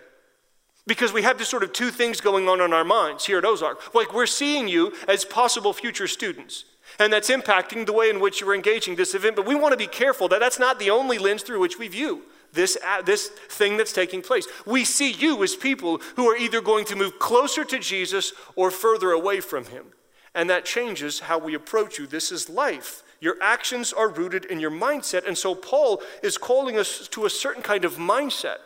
because 0.87 1.13
we 1.13 1.21
have 1.21 1.37
this 1.37 1.47
sort 1.49 1.61
of 1.61 1.71
two 1.71 1.91
things 1.91 2.19
going 2.19 2.49
on 2.49 2.61
in 2.61 2.73
our 2.73 2.83
minds 2.83 3.27
here 3.27 3.37
at 3.37 3.45
Ozark. 3.45 3.93
Like 3.93 4.11
we're 4.11 4.25
seeing 4.25 4.67
you 4.67 4.91
as 5.07 5.23
possible 5.23 5.71
future 5.71 6.07
students, 6.07 6.65
and 6.97 7.13
that's 7.13 7.29
impacting 7.29 7.85
the 7.85 7.93
way 7.93 8.09
in 8.09 8.19
which 8.19 8.41
you're 8.41 8.55
engaging 8.55 8.95
this 8.95 9.13
event. 9.13 9.35
But 9.35 9.45
we 9.45 9.53
want 9.53 9.73
to 9.73 9.77
be 9.77 9.85
careful 9.85 10.27
that 10.29 10.39
that's 10.39 10.57
not 10.57 10.79
the 10.79 10.89
only 10.89 11.19
lens 11.19 11.43
through 11.43 11.59
which 11.59 11.77
we 11.77 11.87
view 11.87 12.23
this, 12.53 12.75
uh, 12.83 13.03
this 13.03 13.27
thing 13.27 13.77
that's 13.77 13.93
taking 13.93 14.23
place. 14.23 14.47
We 14.65 14.83
see 14.83 15.11
you 15.11 15.43
as 15.43 15.55
people 15.55 16.01
who 16.15 16.27
are 16.27 16.37
either 16.37 16.59
going 16.59 16.85
to 16.85 16.95
move 16.95 17.19
closer 17.19 17.63
to 17.65 17.77
Jesus 17.77 18.33
or 18.55 18.71
further 18.71 19.11
away 19.11 19.41
from 19.41 19.65
him. 19.65 19.85
And 20.33 20.49
that 20.49 20.65
changes 20.65 21.19
how 21.19 21.37
we 21.37 21.53
approach 21.53 21.99
you. 21.99 22.07
This 22.07 22.31
is 22.31 22.49
life. 22.49 23.03
Your 23.19 23.35
actions 23.41 23.93
are 23.93 24.09
rooted 24.09 24.45
in 24.45 24.59
your 24.59 24.71
mindset. 24.71 25.27
And 25.27 25.37
so 25.37 25.55
Paul 25.55 26.01
is 26.21 26.37
calling 26.37 26.77
us 26.77 27.07
to 27.09 27.25
a 27.25 27.29
certain 27.29 27.63
kind 27.63 27.85
of 27.85 27.95
mindset. 27.95 28.57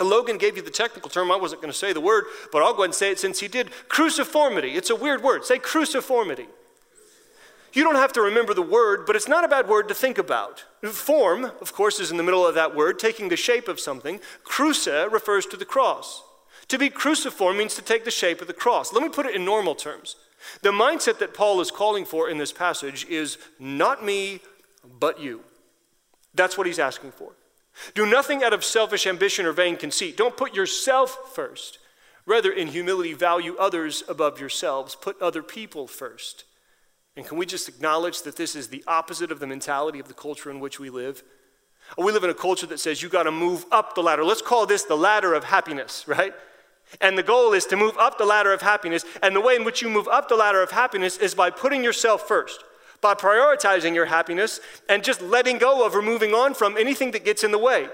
Logan 0.00 0.38
gave 0.38 0.56
you 0.56 0.62
the 0.62 0.70
technical 0.70 1.08
term. 1.08 1.30
I 1.30 1.36
wasn't 1.36 1.60
going 1.60 1.72
to 1.72 1.78
say 1.78 1.92
the 1.92 2.00
word, 2.00 2.24
but 2.50 2.62
I'll 2.62 2.72
go 2.72 2.80
ahead 2.80 2.86
and 2.86 2.94
say 2.94 3.10
it 3.10 3.18
since 3.18 3.40
he 3.40 3.48
did. 3.48 3.70
Cruciformity. 3.88 4.74
It's 4.74 4.90
a 4.90 4.96
weird 4.96 5.22
word. 5.22 5.44
Say 5.44 5.58
cruciformity. 5.58 6.46
You 7.72 7.82
don't 7.82 7.96
have 7.96 8.12
to 8.12 8.20
remember 8.20 8.54
the 8.54 8.62
word, 8.62 9.04
but 9.04 9.16
it's 9.16 9.28
not 9.28 9.44
a 9.44 9.48
bad 9.48 9.68
word 9.68 9.88
to 9.88 9.94
think 9.94 10.16
about. 10.16 10.64
Form, 10.84 11.44
of 11.60 11.72
course, 11.72 11.98
is 11.98 12.12
in 12.12 12.16
the 12.16 12.22
middle 12.22 12.46
of 12.46 12.54
that 12.54 12.74
word, 12.74 13.00
taking 13.00 13.28
the 13.28 13.36
shape 13.36 13.66
of 13.66 13.80
something. 13.80 14.20
Cruce 14.44 14.86
refers 14.86 15.46
to 15.46 15.56
the 15.56 15.64
cross. 15.64 16.22
To 16.68 16.78
be 16.78 16.88
cruciform 16.88 17.56
means 17.56 17.74
to 17.74 17.82
take 17.82 18.04
the 18.04 18.10
shape 18.12 18.40
of 18.40 18.46
the 18.46 18.52
cross. 18.52 18.92
Let 18.92 19.02
me 19.02 19.08
put 19.08 19.26
it 19.26 19.34
in 19.34 19.44
normal 19.44 19.74
terms. 19.74 20.16
The 20.62 20.70
mindset 20.70 21.18
that 21.18 21.34
Paul 21.34 21.60
is 21.60 21.70
calling 21.70 22.04
for 22.04 22.28
in 22.28 22.38
this 22.38 22.52
passage 22.52 23.06
is 23.06 23.38
not 23.58 24.04
me, 24.04 24.40
but 24.98 25.20
you. 25.20 25.42
That's 26.34 26.58
what 26.58 26.66
he's 26.66 26.78
asking 26.78 27.12
for. 27.12 27.32
Do 27.94 28.06
nothing 28.06 28.42
out 28.42 28.52
of 28.52 28.64
selfish 28.64 29.06
ambition 29.06 29.46
or 29.46 29.52
vain 29.52 29.76
conceit. 29.76 30.16
Don't 30.16 30.36
put 30.36 30.54
yourself 30.54 31.34
first. 31.34 31.78
Rather, 32.26 32.50
in 32.50 32.68
humility, 32.68 33.12
value 33.12 33.56
others 33.58 34.02
above 34.08 34.40
yourselves. 34.40 34.94
Put 34.94 35.20
other 35.20 35.42
people 35.42 35.86
first. 35.86 36.44
And 37.16 37.26
can 37.26 37.36
we 37.36 37.46
just 37.46 37.68
acknowledge 37.68 38.22
that 38.22 38.36
this 38.36 38.56
is 38.56 38.68
the 38.68 38.82
opposite 38.86 39.30
of 39.30 39.40
the 39.40 39.46
mentality 39.46 40.00
of 40.00 40.08
the 40.08 40.14
culture 40.14 40.50
in 40.50 40.60
which 40.60 40.80
we 40.80 40.90
live? 40.90 41.22
We 41.98 42.12
live 42.12 42.24
in 42.24 42.30
a 42.30 42.34
culture 42.34 42.66
that 42.66 42.80
says 42.80 43.02
you 43.02 43.08
got 43.08 43.24
to 43.24 43.30
move 43.30 43.66
up 43.70 43.94
the 43.94 44.02
ladder. 44.02 44.24
Let's 44.24 44.42
call 44.42 44.66
this 44.66 44.84
the 44.84 44.96
ladder 44.96 45.34
of 45.34 45.44
happiness, 45.44 46.08
right? 46.08 46.34
And 47.00 47.16
the 47.18 47.22
goal 47.22 47.52
is 47.52 47.66
to 47.66 47.76
move 47.76 47.96
up 47.98 48.18
the 48.18 48.24
ladder 48.24 48.52
of 48.52 48.62
happiness. 48.62 49.04
And 49.22 49.34
the 49.34 49.40
way 49.40 49.56
in 49.56 49.64
which 49.64 49.82
you 49.82 49.88
move 49.88 50.08
up 50.08 50.28
the 50.28 50.36
ladder 50.36 50.62
of 50.62 50.70
happiness 50.70 51.16
is 51.18 51.34
by 51.34 51.50
putting 51.50 51.84
yourself 51.84 52.26
first, 52.26 52.64
by 53.00 53.14
prioritizing 53.14 53.94
your 53.94 54.06
happiness 54.06 54.60
and 54.88 55.04
just 55.04 55.20
letting 55.22 55.58
go 55.58 55.86
of 55.86 55.94
or 55.94 56.02
moving 56.02 56.32
on 56.32 56.54
from 56.54 56.76
anything 56.76 57.10
that 57.12 57.24
gets 57.24 57.44
in 57.44 57.50
the 57.50 57.58
way. 57.58 57.88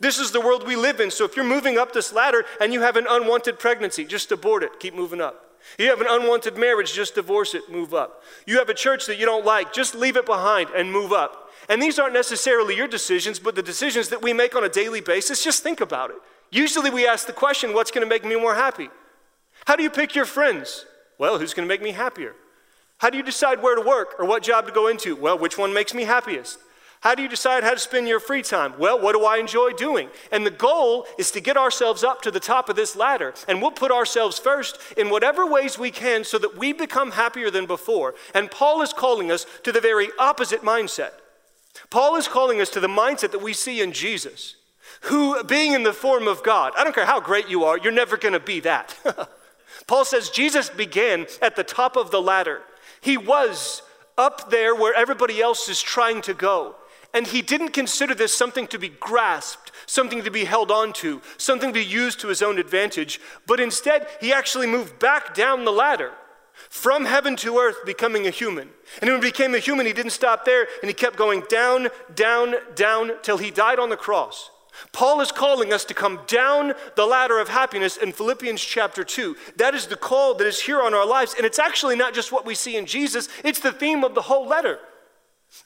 This 0.00 0.18
is 0.18 0.32
the 0.32 0.40
world 0.40 0.66
we 0.66 0.76
live 0.76 1.00
in. 1.00 1.10
So 1.10 1.24
if 1.24 1.36
you're 1.36 1.44
moving 1.44 1.78
up 1.78 1.92
this 1.92 2.12
ladder 2.12 2.44
and 2.60 2.72
you 2.72 2.82
have 2.82 2.96
an 2.96 3.06
unwanted 3.08 3.58
pregnancy, 3.58 4.04
just 4.04 4.32
abort 4.32 4.62
it, 4.62 4.80
keep 4.80 4.94
moving 4.94 5.20
up. 5.20 5.42
You 5.78 5.88
have 5.90 6.00
an 6.00 6.06
unwanted 6.08 6.56
marriage, 6.56 6.92
just 6.92 7.14
divorce 7.16 7.54
it, 7.54 7.70
move 7.70 7.92
up. 7.92 8.22
You 8.46 8.58
have 8.58 8.68
a 8.68 8.74
church 8.74 9.06
that 9.06 9.18
you 9.18 9.26
don't 9.26 9.44
like, 9.44 9.72
just 9.72 9.94
leave 9.94 10.16
it 10.16 10.26
behind 10.26 10.70
and 10.70 10.92
move 10.92 11.12
up. 11.12 11.50
And 11.68 11.82
these 11.82 11.98
aren't 11.98 12.14
necessarily 12.14 12.76
your 12.76 12.86
decisions, 12.86 13.38
but 13.38 13.56
the 13.56 13.62
decisions 13.62 14.08
that 14.10 14.22
we 14.22 14.32
make 14.32 14.54
on 14.54 14.64
a 14.64 14.68
daily 14.68 15.00
basis. 15.00 15.42
Just 15.42 15.62
think 15.62 15.80
about 15.80 16.10
it. 16.10 16.16
Usually 16.50 16.90
we 16.90 17.06
ask 17.06 17.26
the 17.26 17.32
question, 17.32 17.74
what's 17.74 17.90
going 17.90 18.06
to 18.06 18.08
make 18.08 18.24
me 18.24 18.36
more 18.36 18.54
happy? 18.54 18.88
How 19.66 19.76
do 19.76 19.82
you 19.82 19.90
pick 19.90 20.14
your 20.14 20.24
friends? 20.24 20.86
Well, 21.18 21.38
who's 21.38 21.54
going 21.54 21.66
to 21.66 21.72
make 21.72 21.82
me 21.82 21.92
happier? 21.92 22.34
How 22.98 23.10
do 23.10 23.16
you 23.16 23.22
decide 23.22 23.62
where 23.62 23.74
to 23.74 23.82
work 23.82 24.14
or 24.18 24.26
what 24.26 24.42
job 24.42 24.66
to 24.66 24.72
go 24.72 24.88
into? 24.88 25.16
Well, 25.16 25.38
which 25.38 25.58
one 25.58 25.72
makes 25.72 25.92
me 25.92 26.04
happiest? 26.04 26.58
How 27.00 27.14
do 27.14 27.22
you 27.22 27.28
decide 27.28 27.62
how 27.62 27.72
to 27.72 27.78
spend 27.78 28.08
your 28.08 28.20
free 28.20 28.42
time? 28.42 28.74
Well, 28.78 28.98
what 28.98 29.12
do 29.12 29.24
I 29.24 29.36
enjoy 29.36 29.72
doing? 29.72 30.08
And 30.32 30.46
the 30.46 30.50
goal 30.50 31.06
is 31.18 31.30
to 31.32 31.40
get 31.40 31.56
ourselves 31.56 32.02
up 32.02 32.22
to 32.22 32.30
the 32.30 32.40
top 32.40 32.68
of 32.68 32.76
this 32.76 32.96
ladder. 32.96 33.34
And 33.46 33.60
we'll 33.60 33.70
put 33.70 33.92
ourselves 33.92 34.38
first 34.38 34.78
in 34.96 35.10
whatever 35.10 35.46
ways 35.46 35.78
we 35.78 35.90
can 35.90 36.24
so 36.24 36.38
that 36.38 36.56
we 36.56 36.72
become 36.72 37.12
happier 37.12 37.50
than 37.50 37.66
before. 37.66 38.14
And 38.34 38.50
Paul 38.50 38.82
is 38.82 38.92
calling 38.92 39.30
us 39.30 39.46
to 39.62 39.72
the 39.72 39.80
very 39.80 40.08
opposite 40.18 40.62
mindset. 40.62 41.12
Paul 41.90 42.16
is 42.16 42.28
calling 42.28 42.60
us 42.60 42.70
to 42.70 42.80
the 42.80 42.88
mindset 42.88 43.32
that 43.32 43.42
we 43.42 43.52
see 43.52 43.80
in 43.82 43.92
Jesus 43.92 44.56
who, 45.02 45.42
being 45.44 45.72
in 45.72 45.82
the 45.82 45.92
form 45.92 46.28
of 46.28 46.42
God, 46.42 46.72
I 46.76 46.84
don't 46.84 46.94
care 46.94 47.06
how 47.06 47.20
great 47.20 47.48
you 47.48 47.64
are, 47.64 47.78
you're 47.78 47.92
never 47.92 48.16
going 48.16 48.34
to 48.34 48.40
be 48.40 48.60
that. 48.60 48.96
Paul 49.86 50.04
says 50.04 50.30
Jesus 50.30 50.68
began 50.68 51.26
at 51.40 51.56
the 51.56 51.64
top 51.64 51.96
of 51.96 52.10
the 52.10 52.20
ladder. 52.20 52.62
He 53.00 53.16
was 53.16 53.82
up 54.18 54.50
there 54.50 54.74
where 54.74 54.94
everybody 54.94 55.40
else 55.40 55.68
is 55.68 55.80
trying 55.80 56.22
to 56.22 56.34
go. 56.34 56.76
And 57.14 57.26
he 57.26 57.40
didn't 57.40 57.68
consider 57.68 58.14
this 58.14 58.36
something 58.36 58.66
to 58.68 58.78
be 58.78 58.88
grasped, 58.88 59.72
something 59.86 60.22
to 60.24 60.30
be 60.30 60.44
held 60.44 60.70
onto, 60.70 61.20
something 61.38 61.70
to 61.70 61.80
be 61.80 61.84
used 61.84 62.20
to 62.20 62.28
his 62.28 62.42
own 62.42 62.58
advantage, 62.58 63.20
but 63.46 63.60
instead 63.60 64.06
he 64.20 64.32
actually 64.32 64.66
moved 64.66 64.98
back 64.98 65.34
down 65.34 65.64
the 65.64 65.72
ladder 65.72 66.12
from 66.68 67.04
heaven 67.04 67.36
to 67.36 67.58
earth, 67.58 67.76
becoming 67.84 68.26
a 68.26 68.30
human. 68.30 68.68
And 69.00 69.10
when 69.10 69.22
he 69.22 69.28
became 69.28 69.54
a 69.54 69.58
human, 69.58 69.86
he 69.86 69.92
didn't 69.92 70.12
stop 70.12 70.44
there 70.44 70.66
and 70.82 70.88
he 70.88 70.94
kept 70.94 71.16
going 71.16 71.42
down, 71.48 71.88
down, 72.14 72.56
down 72.74 73.12
till 73.22 73.38
he 73.38 73.50
died 73.50 73.78
on 73.78 73.88
the 73.88 73.96
cross. 73.96 74.50
Paul 74.92 75.20
is 75.20 75.32
calling 75.32 75.72
us 75.72 75.84
to 75.86 75.94
come 75.94 76.20
down 76.26 76.74
the 76.94 77.06
ladder 77.06 77.38
of 77.38 77.48
happiness 77.48 77.96
in 77.96 78.12
Philippians 78.12 78.60
chapter 78.60 79.04
2. 79.04 79.36
That 79.56 79.74
is 79.74 79.86
the 79.86 79.96
call 79.96 80.34
that 80.34 80.46
is 80.46 80.60
here 80.60 80.80
on 80.80 80.94
our 80.94 81.06
lives. 81.06 81.34
And 81.36 81.46
it's 81.46 81.58
actually 81.58 81.96
not 81.96 82.14
just 82.14 82.32
what 82.32 82.46
we 82.46 82.54
see 82.54 82.76
in 82.76 82.86
Jesus, 82.86 83.28
it's 83.44 83.60
the 83.60 83.72
theme 83.72 84.04
of 84.04 84.14
the 84.14 84.22
whole 84.22 84.46
letter. 84.46 84.78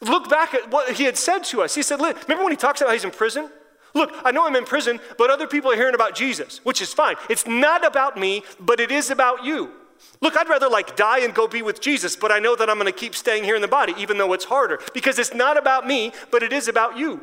Look 0.01 0.29
back 0.29 0.55
at 0.55 0.71
what 0.71 0.93
he 0.97 1.05
had 1.05 1.17
said 1.17 1.45
to 1.45 1.63
us. 1.63 1.75
He 1.75 1.83
said, 1.83 2.01
Remember 2.01 2.45
when 2.45 2.53
he 2.53 2.57
talks 2.57 2.81
about 2.81 2.93
he's 2.93 3.05
in 3.05 3.11
prison? 3.11 3.51
Look, 3.95 4.13
I 4.25 4.31
know 4.31 4.47
I'm 4.47 4.55
in 4.55 4.65
prison, 4.65 5.01
but 5.19 5.31
other 5.31 5.47
people 5.47 5.73
are 5.73 5.77
hearing 5.77 5.95
about 5.95 6.15
Jesus, 6.15 6.61
which 6.65 6.81
is 6.81 6.93
fine. 6.93 7.17
It's 7.29 7.47
not 7.47 7.85
about 7.85 8.17
me, 8.17 8.45
but 8.61 8.79
it 8.79 8.93
is 8.93 9.11
about 9.11 9.45
you. 9.45 9.73
Look, 10.21 10.37
I'd 10.37 10.49
rather 10.49 10.69
like 10.69 10.97
die 10.97 11.21
and 11.21 11.35
go 11.35 11.49
be 11.49 11.63
with 11.63 11.81
Jesus, 11.81 12.17
but 12.17 12.31
I 12.31 12.39
know 12.39 12.55
that 12.57 12.71
I'm 12.71 12.79
going 12.79 12.87
to 12.87 12.99
keep 12.99 13.15
staying 13.15 13.45
here 13.45 13.57
in 13.57 13.63
the 13.63 13.69
body, 13.69 13.95
even 13.99 14.17
though 14.17 14.33
it's 14.33 14.45
harder, 14.45 14.79
because 14.95 15.19
it's 15.19 15.35
not 15.35 15.57
about 15.57 15.87
me, 15.87 16.13
but 16.31 16.43
it 16.43 16.53
is 16.53 16.69
about 16.69 16.97
you. 16.97 17.23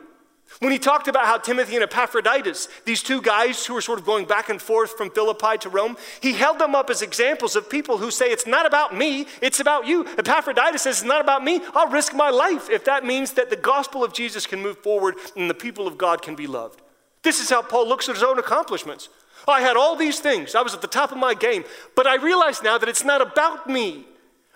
When 0.59 0.71
he 0.71 0.79
talked 0.79 1.07
about 1.07 1.25
how 1.25 1.37
Timothy 1.37 1.75
and 1.75 1.83
Epaphroditus, 1.83 2.67
these 2.85 3.03
two 3.03 3.21
guys 3.21 3.65
who 3.65 3.75
were 3.75 3.81
sort 3.81 3.99
of 3.99 4.05
going 4.05 4.25
back 4.25 4.49
and 4.49 4.59
forth 4.59 4.97
from 4.97 5.11
Philippi 5.11 5.57
to 5.59 5.69
Rome, 5.69 5.97
he 6.19 6.33
held 6.33 6.57
them 6.57 6.73
up 6.73 6.89
as 6.89 7.01
examples 7.03 7.55
of 7.55 7.69
people 7.69 7.99
who 7.99 8.09
say, 8.09 8.31
It's 8.31 8.47
not 8.47 8.65
about 8.65 8.95
me, 8.97 9.27
it's 9.41 9.59
about 9.59 9.85
you. 9.85 10.05
Epaphroditus 10.17 10.81
says, 10.81 10.99
It's 10.99 11.07
not 11.07 11.21
about 11.21 11.43
me, 11.43 11.61
I'll 11.75 11.89
risk 11.89 12.15
my 12.15 12.29
life 12.29 12.69
if 12.71 12.85
that 12.85 13.05
means 13.05 13.33
that 13.33 13.51
the 13.51 13.55
gospel 13.55 14.03
of 14.03 14.13
Jesus 14.13 14.47
can 14.47 14.61
move 14.61 14.79
forward 14.79 15.15
and 15.35 15.49
the 15.49 15.53
people 15.53 15.85
of 15.85 15.97
God 15.97 16.23
can 16.23 16.35
be 16.35 16.47
loved. 16.47 16.81
This 17.21 17.39
is 17.39 17.49
how 17.49 17.61
Paul 17.61 17.87
looks 17.87 18.09
at 18.09 18.15
his 18.15 18.23
own 18.23 18.39
accomplishments. 18.39 19.09
I 19.47 19.61
had 19.61 19.77
all 19.77 19.95
these 19.95 20.19
things, 20.19 20.55
I 20.55 20.61
was 20.61 20.73
at 20.73 20.81
the 20.81 20.87
top 20.87 21.11
of 21.11 21.17
my 21.17 21.33
game, 21.33 21.65
but 21.95 22.07
I 22.07 22.15
realize 22.15 22.63
now 22.63 22.77
that 22.77 22.89
it's 22.89 23.05
not 23.05 23.21
about 23.21 23.69
me. 23.69 24.05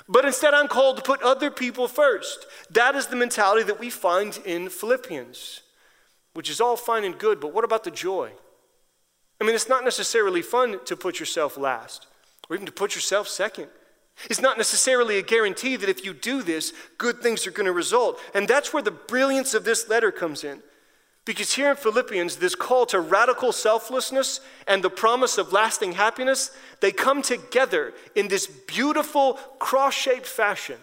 But 0.10 0.26
instead, 0.26 0.54
I'm 0.54 0.68
called 0.68 0.98
to 0.98 1.04
put 1.04 1.22
other 1.22 1.50
people 1.50 1.88
first. 1.88 2.46
That 2.70 2.96
is 2.96 3.08
the 3.08 3.16
mentality 3.16 3.64
that 3.64 3.80
we 3.80 3.90
find 3.90 4.38
in 4.46 4.68
Philippians. 4.68 5.62
Which 6.34 6.50
is 6.50 6.62
all 6.62 6.76
fine 6.76 7.04
and 7.04 7.18
good, 7.18 7.40
but 7.40 7.54
what 7.54 7.64
about 7.64 7.84
the 7.84 7.92
joy? 7.92 8.32
I 9.40 9.44
mean, 9.44 9.56
it's 9.56 9.70
not 9.70 9.84
necessarily 9.84 10.42
fun 10.42 10.80
to 10.86 10.96
put 10.96 11.20
yourself 11.20 11.58
last 11.58 12.08
or 12.50 12.56
even 12.56 12.66
to 12.66 12.72
put 12.72 12.96
yourself 12.96 13.28
second. 13.28 13.68
It's 14.30 14.42
not 14.42 14.58
necessarily 14.58 15.18
a 15.18 15.24
guarantee 15.24 15.78
that 15.78 15.90
if 15.90 16.06
you 16.06 16.14
do 16.14 16.44
this, 16.44 16.74
good 16.98 17.22
things 17.22 17.48
are 17.48 17.52
going 17.52 17.66
to 17.66 17.72
result. 17.72 18.20
And 18.36 18.48
that's 18.48 18.74
where 18.74 18.84
the 18.84 18.92
brilliance 18.92 19.54
of 19.54 19.64
this 19.64 19.90
letter 19.90 20.12
comes 20.12 20.44
in. 20.44 20.62
Because 21.26 21.54
here 21.54 21.72
in 21.72 21.76
Philippians, 21.76 22.38
this 22.38 22.56
call 22.56 22.86
to 22.88 23.00
radical 23.00 23.52
selflessness 23.52 24.42
and 24.68 24.84
the 24.84 24.90
promise 24.90 25.38
of 25.38 25.54
lasting 25.54 25.94
happiness, 25.94 26.52
they 26.80 26.92
come 26.92 27.22
together 27.22 27.94
in 28.16 28.28
this 28.28 28.48
beautiful 28.48 29.34
cross 29.60 29.94
shaped 29.94 30.26
fashion. 30.26 30.78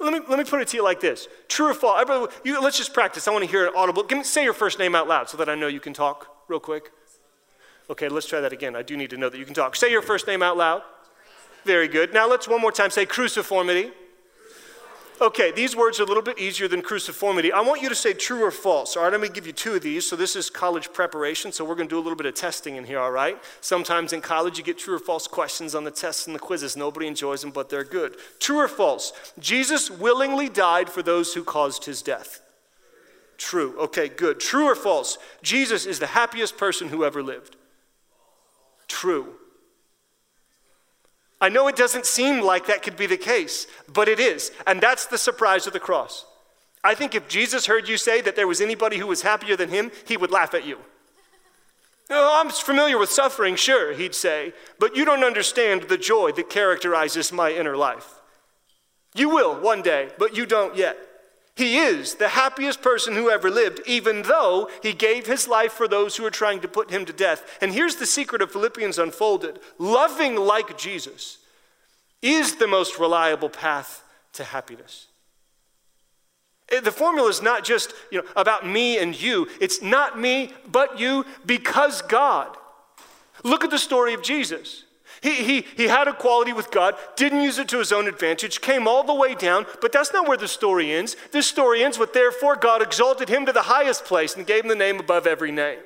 Let 0.00 0.12
me, 0.12 0.20
let 0.28 0.38
me 0.38 0.44
put 0.44 0.60
it 0.60 0.68
to 0.68 0.76
you 0.76 0.84
like 0.84 1.00
this 1.00 1.28
true 1.48 1.70
or 1.70 1.74
false? 1.74 2.32
You, 2.44 2.60
let's 2.60 2.76
just 2.76 2.92
practice. 2.92 3.28
I 3.28 3.30
want 3.30 3.44
to 3.44 3.50
hear 3.50 3.66
it 3.66 3.74
audible. 3.76 4.02
Give 4.02 4.18
me, 4.18 4.24
say 4.24 4.44
your 4.44 4.52
first 4.52 4.78
name 4.78 4.94
out 4.94 5.08
loud 5.08 5.28
so 5.28 5.36
that 5.36 5.48
I 5.48 5.54
know 5.54 5.66
you 5.66 5.80
can 5.80 5.92
talk 5.92 6.28
real 6.48 6.60
quick. 6.60 6.92
Okay, 7.88 8.08
let's 8.08 8.26
try 8.26 8.40
that 8.40 8.52
again. 8.52 8.74
I 8.74 8.82
do 8.82 8.96
need 8.96 9.10
to 9.10 9.16
know 9.16 9.28
that 9.28 9.38
you 9.38 9.44
can 9.44 9.54
talk. 9.54 9.76
Say 9.76 9.90
your 9.90 10.02
first 10.02 10.26
name 10.26 10.42
out 10.42 10.56
loud. 10.56 10.82
Very 11.64 11.88
good. 11.88 12.12
Now 12.12 12.28
let's 12.28 12.48
one 12.48 12.60
more 12.60 12.72
time 12.72 12.90
say 12.90 13.06
cruciformity. 13.06 13.92
Okay, 15.18 15.50
these 15.50 15.74
words 15.74 15.98
are 15.98 16.02
a 16.02 16.06
little 16.06 16.22
bit 16.22 16.38
easier 16.38 16.68
than 16.68 16.82
cruciformity. 16.82 17.50
I 17.50 17.62
want 17.62 17.80
you 17.80 17.88
to 17.88 17.94
say 17.94 18.12
true 18.12 18.44
or 18.44 18.50
false. 18.50 18.96
All 18.96 19.02
right, 19.02 19.10
going 19.10 19.22
to 19.22 19.32
give 19.32 19.46
you 19.46 19.52
two 19.52 19.74
of 19.74 19.82
these. 19.82 20.06
So 20.06 20.14
this 20.14 20.36
is 20.36 20.50
college 20.50 20.92
preparation. 20.92 21.52
So 21.52 21.64
we're 21.64 21.74
going 21.74 21.88
to 21.88 21.94
do 21.94 21.98
a 21.98 22.04
little 22.04 22.16
bit 22.16 22.26
of 22.26 22.34
testing 22.34 22.76
in 22.76 22.84
here, 22.84 22.98
all 22.98 23.10
right? 23.10 23.38
Sometimes 23.62 24.12
in 24.12 24.20
college 24.20 24.58
you 24.58 24.64
get 24.64 24.76
true 24.76 24.96
or 24.96 24.98
false 24.98 25.26
questions 25.26 25.74
on 25.74 25.84
the 25.84 25.90
tests 25.90 26.26
and 26.26 26.34
the 26.34 26.40
quizzes. 26.40 26.76
Nobody 26.76 27.06
enjoys 27.06 27.40
them, 27.40 27.50
but 27.50 27.70
they're 27.70 27.84
good. 27.84 28.16
True 28.40 28.58
or 28.58 28.68
false? 28.68 29.12
Jesus 29.38 29.90
willingly 29.90 30.50
died 30.50 30.90
for 30.90 31.02
those 31.02 31.32
who 31.32 31.44
caused 31.44 31.86
his 31.86 32.02
death. 32.02 32.42
True. 33.38 33.78
Okay, 33.78 34.08
good. 34.08 34.38
True 34.38 34.66
or 34.66 34.74
false? 34.74 35.16
Jesus 35.42 35.86
is 35.86 35.98
the 35.98 36.08
happiest 36.08 36.58
person 36.58 36.88
who 36.88 37.04
ever 37.04 37.22
lived. 37.22 37.56
True. 38.86 39.34
I 41.40 41.48
know 41.48 41.68
it 41.68 41.76
doesn't 41.76 42.06
seem 42.06 42.40
like 42.40 42.66
that 42.66 42.82
could 42.82 42.96
be 42.96 43.06
the 43.06 43.16
case, 43.16 43.66
but 43.92 44.08
it 44.08 44.18
is. 44.18 44.52
And 44.66 44.80
that's 44.80 45.06
the 45.06 45.18
surprise 45.18 45.66
of 45.66 45.72
the 45.72 45.80
cross. 45.80 46.24
I 46.82 46.94
think 46.94 47.14
if 47.14 47.28
Jesus 47.28 47.66
heard 47.66 47.88
you 47.88 47.96
say 47.96 48.20
that 48.22 48.36
there 48.36 48.46
was 48.46 48.60
anybody 48.60 48.98
who 48.98 49.06
was 49.06 49.22
happier 49.22 49.56
than 49.56 49.68
him, 49.68 49.90
he 50.06 50.16
would 50.16 50.30
laugh 50.30 50.54
at 50.54 50.64
you. 50.64 50.78
I'm 52.08 52.50
familiar 52.50 52.98
with 52.98 53.10
suffering, 53.10 53.56
sure, 53.56 53.92
he'd 53.92 54.14
say, 54.14 54.52
but 54.78 54.96
you 54.96 55.04
don't 55.04 55.24
understand 55.24 55.82
the 55.84 55.98
joy 55.98 56.30
that 56.32 56.48
characterizes 56.48 57.32
my 57.32 57.50
inner 57.52 57.76
life. 57.76 58.14
You 59.14 59.28
will 59.28 59.60
one 59.60 59.82
day, 59.82 60.10
but 60.16 60.36
you 60.36 60.46
don't 60.46 60.76
yet. 60.76 60.96
He 61.56 61.78
is 61.78 62.16
the 62.16 62.28
happiest 62.28 62.82
person 62.82 63.14
who 63.14 63.30
ever 63.30 63.50
lived, 63.50 63.80
even 63.86 64.22
though 64.22 64.68
he 64.82 64.92
gave 64.92 65.24
his 65.26 65.48
life 65.48 65.72
for 65.72 65.88
those 65.88 66.16
who 66.16 66.26
are 66.26 66.30
trying 66.30 66.60
to 66.60 66.68
put 66.68 66.90
him 66.90 67.06
to 67.06 67.14
death. 67.14 67.58
And 67.62 67.72
here's 67.72 67.96
the 67.96 68.04
secret 68.04 68.42
of 68.42 68.52
Philippians 68.52 68.98
unfolded 68.98 69.58
loving 69.78 70.36
like 70.36 70.76
Jesus 70.76 71.38
is 72.20 72.56
the 72.56 72.66
most 72.66 72.98
reliable 72.98 73.48
path 73.48 74.04
to 74.34 74.44
happiness. 74.44 75.06
Eh, 76.70 76.80
the 76.80 76.92
formula 76.92 77.28
is 77.28 77.40
not 77.40 77.64
just 77.64 77.94
you 78.10 78.20
know, 78.20 78.28
about 78.36 78.66
me 78.66 78.98
and 78.98 79.20
you, 79.20 79.48
it's 79.58 79.80
not 79.80 80.18
me, 80.18 80.52
but 80.70 81.00
you, 81.00 81.24
because 81.46 82.02
God. 82.02 82.54
Look 83.44 83.64
at 83.64 83.70
the 83.70 83.78
story 83.78 84.12
of 84.12 84.22
Jesus. 84.22 84.84
He, 85.20 85.34
he, 85.34 85.60
he 85.76 85.84
had 85.84 86.08
equality 86.08 86.52
with 86.52 86.70
God, 86.70 86.94
didn't 87.16 87.42
use 87.42 87.58
it 87.58 87.68
to 87.68 87.78
his 87.78 87.92
own 87.92 88.06
advantage, 88.06 88.60
came 88.60 88.86
all 88.86 89.04
the 89.04 89.14
way 89.14 89.34
down, 89.34 89.66
but 89.80 89.92
that's 89.92 90.12
not 90.12 90.28
where 90.28 90.36
the 90.36 90.48
story 90.48 90.92
ends. 90.92 91.16
This 91.32 91.46
story 91.46 91.82
ends 91.82 91.98
with, 91.98 92.12
therefore, 92.12 92.56
God 92.56 92.82
exalted 92.82 93.28
him 93.28 93.46
to 93.46 93.52
the 93.52 93.62
highest 93.62 94.04
place 94.04 94.36
and 94.36 94.46
gave 94.46 94.64
him 94.64 94.68
the 94.68 94.74
name 94.74 95.00
above 95.00 95.26
every 95.26 95.52
name. 95.52 95.78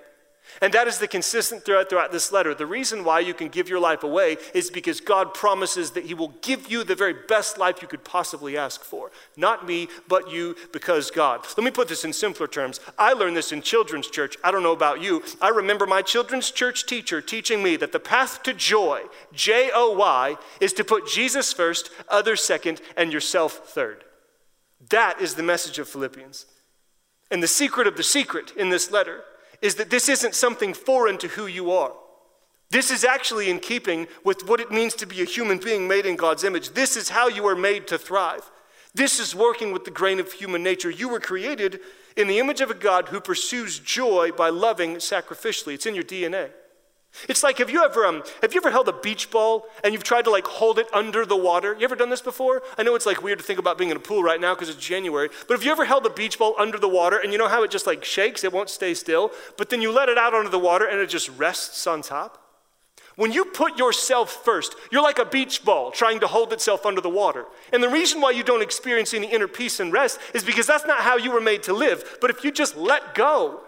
And 0.61 0.73
that 0.75 0.89
is 0.89 0.99
the 0.99 1.09
consistent 1.09 1.65
thread 1.65 1.89
throughout 1.89 2.13
this 2.13 2.33
letter. 2.33 2.55
The 2.55 2.67
reason 2.67 3.05
why 3.05 3.21
you 3.21 3.35
can 3.35 3.49
give 3.49 3.69
your 3.69 3.79
life 3.79 4.03
away 4.03 4.37
is 4.53 4.71
because 4.71 5.01
God 5.01 5.33
promises 5.33 5.93
that 5.93 6.07
He 6.07 6.15
will 6.15 6.35
give 6.43 6.71
you 6.71 6.83
the 6.83 6.95
very 6.95 7.15
best 7.15 7.57
life 7.57 7.81
you 7.81 7.89
could 7.89 8.05
possibly 8.05 8.59
ask 8.59 8.83
for. 8.83 9.11
Not 9.37 9.67
me, 9.67 9.89
but 10.09 10.31
you, 10.31 10.57
because 10.73 11.11
God. 11.11 11.47
Let 11.57 11.65
me 11.65 11.71
put 11.71 11.89
this 11.89 12.05
in 12.05 12.13
simpler 12.13 12.49
terms. 12.49 12.81
I 12.99 13.13
learned 13.13 13.37
this 13.37 13.53
in 13.53 13.63
children's 13.63 14.11
church. 14.11 14.37
I 14.43 14.51
don't 14.51 14.63
know 14.63 14.73
about 14.73 15.01
you. 15.01 15.23
I 15.41 15.49
remember 15.49 15.87
my 15.87 16.03
children's 16.03 16.51
church 16.51 16.85
teacher 16.85 17.21
teaching 17.21 17.63
me 17.63 17.77
that 17.77 17.93
the 17.93 18.01
path 18.01 18.43
to 18.43 18.53
joy, 18.53 19.03
J 19.33 19.71
O 19.73 19.93
Y, 19.93 20.37
is 20.61 20.73
to 20.75 20.85
put 20.85 21.09
Jesus 21.09 21.53
first, 21.53 21.91
others 22.09 22.43
second, 22.43 22.81
and 22.97 23.13
yourself 23.13 23.69
third. 23.69 24.05
That 24.89 25.21
is 25.21 25.35
the 25.35 25.43
message 25.43 25.79
of 25.79 25.89
Philippians. 25.89 26.47
And 27.31 27.43
the 27.43 27.49
secret 27.49 27.87
of 27.87 27.97
the 27.97 28.03
secret 28.03 28.51
in 28.57 28.71
this 28.71 28.91
letter 28.91 29.23
is 29.63 29.77
that 29.77 29.91
this 29.91 30.09
isn't 30.09 30.35
something 30.35 30.75
foreign 30.75 31.19
to 31.19 31.29
who 31.29 31.47
you 31.47 31.71
are. 31.71 31.93
This 32.71 32.91
is 32.91 33.05
actually 33.05 33.51
in 33.51 33.59
keeping 33.59 34.07
with 34.25 34.49
what 34.49 34.61
it 34.61 34.71
means 34.71 34.95
to 34.95 35.07
be 35.07 35.21
a 35.21 35.25
human 35.25 35.59
being 35.59 35.89
made 35.89 36.07
in 36.07 36.17
God's 36.17 36.45
image. 36.45 36.71
This 36.71 36.97
is 36.97 37.09
how 37.09 37.29
you 37.29 37.47
are 37.47 37.57
made 37.57 37.89
to 37.89 37.99
thrive. 37.99 38.49
This 38.95 39.19
is 39.19 39.35
working 39.35 39.73
with 39.73 39.85
the 39.85 39.91
grain 39.91 40.21
of 40.21 40.33
human 40.33 40.63
nature. 40.63 40.91
You 40.91 41.09
were 41.09 41.21
created 41.21 41.81
in 42.17 42.29
the 42.29 42.39
image 42.39 42.61
of 42.61 42.71
a 42.71 42.75
God 42.75 43.09
who 43.09 43.21
pursues 43.21 43.79
joy 43.79 44.31
by 44.37 44.51
loving 44.51 44.97
sacrificially. 44.97 45.75
It's 45.75 45.87
in 45.87 45.95
your 45.95 46.05
DNA. 46.05 46.51
It's 47.29 47.43
like 47.43 47.59
have 47.59 47.71
you 47.71 47.85
ever 47.85 48.07
um, 48.07 48.23
have 48.41 48.55
you 48.55 48.61
ever 48.61 48.71
held 48.71 48.89
a 48.89 48.93
beach 48.93 49.31
ball 49.31 49.67
and 49.85 49.93
you've 49.93 50.05
tried 50.05 50.25
to 50.25 50.31
like 50.31 50.47
hold 50.47 50.79
it 50.79 50.87
under 50.93 51.27
the 51.27 51.37
water? 51.37 51.75
You 51.75 51.85
ever 51.85 51.97
done 51.97 52.11
this 52.11 52.23
before? 52.23 52.63
I 52.79 52.83
know 52.83 52.95
it's 52.95 53.07
like 53.07 53.23
weird 53.23 53.39
to 53.39 53.45
think 53.45 53.59
about 53.59 53.79
being 53.79 53.91
in 53.91 53.97
a 53.97 54.01
pool 54.01 54.23
right 54.23 54.41
now 54.41 54.55
because 54.55 54.69
it's 54.69 54.79
January, 54.79 55.29
but 55.49 55.55
have 55.55 55.65
you 55.65 55.73
ever 55.73 55.85
held 55.85 56.07
a 56.07 56.11
beach 56.11 56.39
ball 56.39 56.55
under 56.59 56.79
the 56.79 56.89
water 56.89 57.19
and 57.19 57.33
you 57.33 57.39
know 57.39 57.49
how 57.49 57.63
it 57.63 57.71
just 57.71 57.87
like 57.87 58.05
shakes, 58.05 58.45
it 58.45 58.53
won't 58.53 58.71
stay 58.71 58.95
still, 58.95 59.33
but 59.59 59.71
then 59.71 59.83
you 59.83 59.93
let 59.93 60.09
it 60.09 60.19
out 60.19 60.35
onto 60.35 60.51
the 60.51 60.59
water 60.59 60.87
and 60.87 61.01
it 61.01 61.09
just 61.09 61.29
rests 61.31 61.87
on 61.87 62.03
top? 62.03 62.47
When 63.17 63.33
you 63.33 63.45
put 63.45 63.77
yourself 63.77 64.45
first, 64.45 64.77
you're 64.91 65.03
like 65.03 65.19
a 65.19 65.25
beach 65.25 65.65
ball 65.65 65.91
trying 65.91 66.21
to 66.21 66.27
hold 66.27 66.53
itself 66.53 66.87
under 66.87 67.01
the 67.01 67.11
water. 67.11 67.45
And 67.73 67.83
the 67.83 67.89
reason 67.89 68.21
why 68.21 68.31
you 68.31 68.43
don't 68.43 68.63
experience 68.63 69.13
any 69.13 69.27
inner 69.27 69.49
peace 69.49 69.79
and 69.81 69.93
rest 69.93 70.19
is 70.33 70.45
because 70.45 70.67
that's 70.67 70.87
not 70.87 71.01
how 71.01 71.17
you 71.17 71.31
were 71.31 71.41
made 71.41 71.63
to 71.65 71.75
live. 71.75 72.19
But 72.21 72.31
if 72.31 72.45
you 72.45 72.51
just 72.51 72.77
let 72.77 73.15
go 73.15 73.61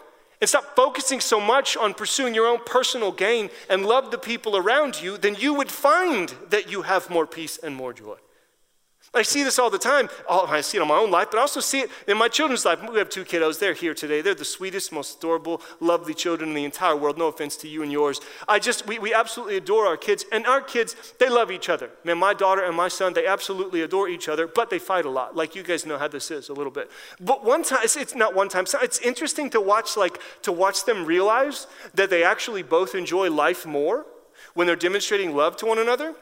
and 0.43 0.49
stop 0.49 0.75
focusing 0.75 1.21
so 1.21 1.39
much 1.39 1.77
on 1.77 1.95
pursuing 1.95 2.35
your 2.35 2.49
own 2.49 2.59
personal 2.67 3.13
gain 3.13 3.49
and 3.71 3.87
love 3.87 4.11
the 4.11 4.19
people 4.19 4.57
around 4.57 5.01
you, 5.01 5.17
then 5.17 5.37
you 5.37 5.55
would 5.55 5.71
find 5.71 6.35
that 6.51 6.69
you 6.69 6.83
have 6.83 7.09
more 7.09 7.29
peace 7.29 7.59
and 7.59 7.77
more 7.77 7.93
joy. 7.93 8.17
I 9.15 9.21
see 9.23 9.43
this 9.43 9.59
all 9.59 9.69
the 9.69 9.79
time. 9.79 10.09
I 10.29 10.63
see 10.63 10.79
it 10.79 10.83
in 10.83 10.89
my 10.89 10.97
own 10.97 11.11
life, 11.11 11.29
but 11.31 11.37
I 11.37 11.43
also 11.43 11.61
see 11.61 11.81
it 11.81 11.91
in 12.07 12.17
my 12.17 12.29
children's 12.29 12.65
life. 12.65 12.81
We 12.89 12.99
have 12.99 13.11
two 13.11 13.27
kiddos. 13.27 13.59
They're 13.59 13.75
here 13.75 13.93
today. 13.93 14.23
They're 14.23 14.35
the 14.35 14.45
sweetest, 14.45 14.91
most 14.91 15.19
adorable, 15.19 15.61
lovely 15.81 16.15
children 16.15 16.51
in 16.51 16.55
the 16.55 16.65
entire 16.65 16.97
world. 16.97 17.19
No 17.19 17.27
offense 17.27 17.57
to 17.59 17.69
you 17.69 17.83
and 17.83 17.93
yours. 17.93 18.23
I 18.49 18.59
just, 18.59 18.87
we, 18.87 18.99
we 18.99 19.13
absolutely 19.13 19.59
adore 19.59 19.87
our 19.87 19.99
kids. 19.99 20.25
And 20.33 20.47
our 20.47 20.63
kids, 20.63 20.97
they 21.19 21.29
love 21.29 21.51
each 21.51 21.69
other. 21.69 21.91
Man, 22.05 22.17
my 22.17 22.33
daughter 22.33 22.63
and 22.63 22.75
my 22.75 22.89
son, 22.89 23.13
they 23.13 23.27
absolutely 23.27 23.83
adore 23.83 24.09
each 24.09 24.31
other, 24.31 24.47
but 24.47 24.71
they 24.71 24.79
fight 24.79 25.05
a 25.05 25.11
lot. 25.11 25.37
Like 25.37 25.55
you 25.55 25.63
guys 25.63 25.85
know 25.85 25.99
how 25.99 26.09
this 26.09 26.31
is 26.31 26.49
a 26.49 26.55
little 26.55 26.73
bit. 26.73 26.91
But 27.21 27.45
one 27.45 27.65
time, 27.65 27.81
it's, 27.83 27.97
it's 27.97 28.15
not 28.15 28.35
one 28.35 28.49
time. 28.49 28.65
It's 28.83 28.99
interesting 29.01 29.51
to 29.51 29.61
watch, 29.61 29.95
like, 29.95 30.21
to 30.41 30.53
watch 30.53 30.87
them 30.87 31.05
realize 31.05 31.67
that 31.93 32.09
they 32.09 32.25
actually 32.25 32.63
both 32.63 32.95
enjoy 32.95 33.31
life 33.31 33.67
more 33.67 34.07
when 34.55 34.67
they're 34.67 34.75
demonstrating 34.75 35.37
love 35.37 35.57
to 35.59 35.67
one 35.67 35.79
another 35.79 36.15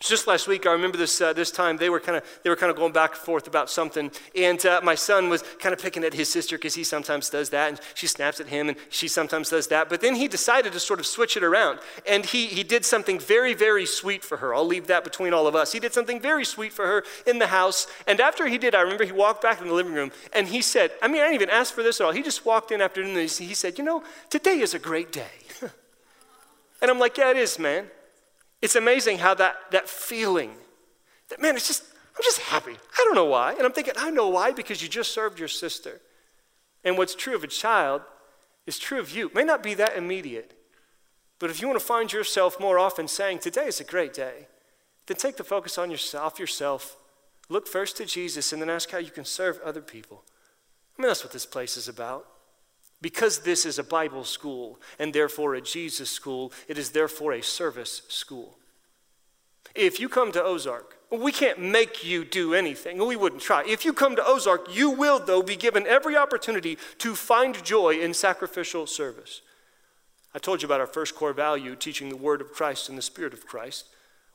just 0.00 0.26
last 0.26 0.48
week, 0.48 0.64
I 0.66 0.72
remember 0.72 0.96
this, 0.96 1.20
uh, 1.20 1.34
this 1.34 1.50
time 1.50 1.76
they 1.76 1.90
were 1.90 2.00
kind 2.00 2.16
of 2.16 2.24
they 2.42 2.48
were 2.48 2.56
kind 2.56 2.70
of 2.70 2.76
going 2.76 2.92
back 2.92 3.10
and 3.10 3.20
forth 3.20 3.46
about 3.46 3.68
something, 3.68 4.10
and 4.34 4.64
uh, 4.64 4.80
my 4.82 4.94
son 4.94 5.28
was 5.28 5.42
kind 5.58 5.74
of 5.74 5.78
picking 5.80 6.04
at 6.04 6.14
his 6.14 6.30
sister 6.30 6.56
because 6.56 6.74
he 6.74 6.84
sometimes 6.84 7.28
does 7.28 7.50
that, 7.50 7.68
and 7.68 7.80
she 7.94 8.06
snaps 8.06 8.40
at 8.40 8.46
him, 8.46 8.70
and 8.70 8.78
she 8.88 9.08
sometimes 9.08 9.50
does 9.50 9.66
that. 9.66 9.90
But 9.90 10.00
then 10.00 10.14
he 10.14 10.26
decided 10.26 10.72
to 10.72 10.80
sort 10.80 11.00
of 11.00 11.06
switch 11.06 11.36
it 11.36 11.44
around, 11.44 11.80
and 12.08 12.24
he 12.24 12.46
he 12.46 12.62
did 12.62 12.86
something 12.86 13.18
very 13.18 13.52
very 13.52 13.84
sweet 13.84 14.24
for 14.24 14.38
her. 14.38 14.54
I'll 14.54 14.66
leave 14.66 14.86
that 14.86 15.04
between 15.04 15.34
all 15.34 15.46
of 15.46 15.54
us. 15.54 15.72
He 15.72 15.80
did 15.80 15.92
something 15.92 16.18
very 16.18 16.46
sweet 16.46 16.72
for 16.72 16.86
her 16.86 17.04
in 17.26 17.38
the 17.38 17.48
house, 17.48 17.86
and 18.06 18.20
after 18.20 18.46
he 18.46 18.56
did, 18.56 18.74
I 18.74 18.80
remember 18.80 19.04
he 19.04 19.12
walked 19.12 19.42
back 19.42 19.60
in 19.60 19.68
the 19.68 19.74
living 19.74 19.92
room, 19.92 20.12
and 20.32 20.48
he 20.48 20.62
said, 20.62 20.92
I 21.02 21.08
mean, 21.08 21.20
I 21.20 21.24
didn't 21.24 21.34
even 21.34 21.50
ask 21.50 21.74
for 21.74 21.82
this 21.82 22.00
at 22.00 22.06
all. 22.06 22.12
He 22.12 22.22
just 22.22 22.46
walked 22.46 22.72
in 22.72 22.80
after 22.80 23.04
this, 23.04 23.36
he 23.36 23.52
said, 23.52 23.76
you 23.76 23.84
know, 23.84 24.02
today 24.30 24.60
is 24.60 24.72
a 24.72 24.78
great 24.78 25.12
day, 25.12 25.36
and 26.80 26.90
I'm 26.90 26.98
like, 26.98 27.18
yeah, 27.18 27.32
it 27.32 27.36
is, 27.36 27.58
man. 27.58 27.90
It's 28.62 28.76
amazing 28.76 29.18
how 29.18 29.34
that, 29.34 29.56
that 29.70 29.88
feeling, 29.88 30.52
that 31.28 31.40
man, 31.40 31.56
it's 31.56 31.66
just, 31.66 31.84
I'm 32.16 32.22
just 32.22 32.40
happy. 32.40 32.72
I 32.72 33.04
don't 33.04 33.14
know 33.14 33.24
why. 33.24 33.52
And 33.52 33.62
I'm 33.62 33.72
thinking, 33.72 33.94
I 33.96 34.10
know 34.10 34.28
why, 34.28 34.52
because 34.52 34.82
you 34.82 34.88
just 34.88 35.12
served 35.12 35.38
your 35.38 35.48
sister. 35.48 36.00
And 36.84 36.98
what's 36.98 37.14
true 37.14 37.34
of 37.34 37.44
a 37.44 37.48
child 37.48 38.02
is 38.66 38.78
true 38.78 39.00
of 39.00 39.14
you. 39.14 39.28
It 39.28 39.34
may 39.34 39.44
not 39.44 39.62
be 39.62 39.74
that 39.74 39.96
immediate, 39.96 40.54
but 41.38 41.50
if 41.50 41.60
you 41.60 41.68
want 41.68 41.80
to 41.80 41.86
find 41.86 42.12
yourself 42.12 42.60
more 42.60 42.78
often 42.78 43.08
saying, 43.08 43.38
Today 43.38 43.66
is 43.66 43.80
a 43.80 43.84
great 43.84 44.12
day, 44.12 44.48
then 45.06 45.16
take 45.16 45.36
the 45.36 45.44
focus 45.44 45.78
on 45.78 45.90
yourself, 45.90 46.38
yourself. 46.38 46.96
Look 47.48 47.66
first 47.66 47.96
to 47.96 48.04
Jesus 48.04 48.52
and 48.52 48.62
then 48.62 48.70
ask 48.70 48.90
how 48.90 48.98
you 48.98 49.10
can 49.10 49.24
serve 49.24 49.58
other 49.64 49.80
people. 49.80 50.22
I 50.96 51.02
mean, 51.02 51.08
that's 51.08 51.24
what 51.24 51.32
this 51.32 51.46
place 51.46 51.76
is 51.76 51.88
about. 51.88 52.26
Because 53.02 53.40
this 53.40 53.64
is 53.64 53.78
a 53.78 53.84
Bible 53.84 54.24
school 54.24 54.78
and 54.98 55.12
therefore 55.12 55.54
a 55.54 55.60
Jesus 55.60 56.10
school, 56.10 56.52
it 56.68 56.76
is 56.76 56.90
therefore 56.90 57.32
a 57.32 57.42
service 57.42 58.02
school. 58.08 58.58
If 59.74 60.00
you 60.00 60.08
come 60.08 60.32
to 60.32 60.42
Ozark, 60.42 60.96
we 61.10 61.32
can't 61.32 61.58
make 61.60 62.04
you 62.04 62.24
do 62.24 62.54
anything. 62.54 63.04
We 63.04 63.16
wouldn't 63.16 63.42
try. 63.42 63.64
If 63.66 63.84
you 63.84 63.92
come 63.92 64.16
to 64.16 64.26
Ozark, 64.26 64.74
you 64.74 64.90
will, 64.90 65.18
though, 65.18 65.42
be 65.42 65.56
given 65.56 65.86
every 65.86 66.16
opportunity 66.16 66.76
to 66.98 67.14
find 67.14 67.62
joy 67.64 68.00
in 68.00 68.14
sacrificial 68.14 68.86
service. 68.86 69.42
I 70.34 70.38
told 70.38 70.62
you 70.62 70.66
about 70.66 70.80
our 70.80 70.86
first 70.86 71.14
core 71.14 71.32
value, 71.32 71.74
teaching 71.74 72.08
the 72.08 72.16
word 72.16 72.40
of 72.40 72.52
Christ 72.52 72.88
and 72.88 72.96
the 72.96 73.02
spirit 73.02 73.32
of 73.32 73.46
Christ. 73.46 73.86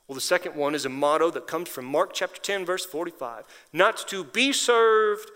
Well, 0.06 0.14
the 0.14 0.20
second 0.20 0.54
one 0.54 0.74
is 0.74 0.84
a 0.84 0.90
motto 0.90 1.30
that 1.30 1.46
comes 1.46 1.68
from 1.68 1.84
Mark 1.84 2.12
chapter 2.12 2.40
10, 2.40 2.64
verse 2.64 2.84
45 2.84 3.44
not 3.72 3.96
to 4.08 4.24
be 4.24 4.52
served, 4.52 5.30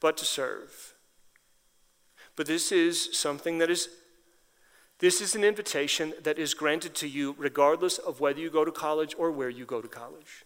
but 0.00 0.16
to 0.18 0.24
serve. 0.24 0.91
But 2.36 2.46
this 2.46 2.72
is 2.72 3.16
something 3.16 3.58
that 3.58 3.70
is, 3.70 3.88
this 4.98 5.20
is 5.20 5.34
an 5.34 5.44
invitation 5.44 6.14
that 6.22 6.38
is 6.38 6.54
granted 6.54 6.94
to 6.96 7.08
you 7.08 7.34
regardless 7.38 7.98
of 7.98 8.20
whether 8.20 8.40
you 8.40 8.50
go 8.50 8.64
to 8.64 8.72
college 8.72 9.14
or 9.18 9.30
where 9.30 9.50
you 9.50 9.64
go 9.64 9.80
to 9.80 9.88
college 9.88 10.44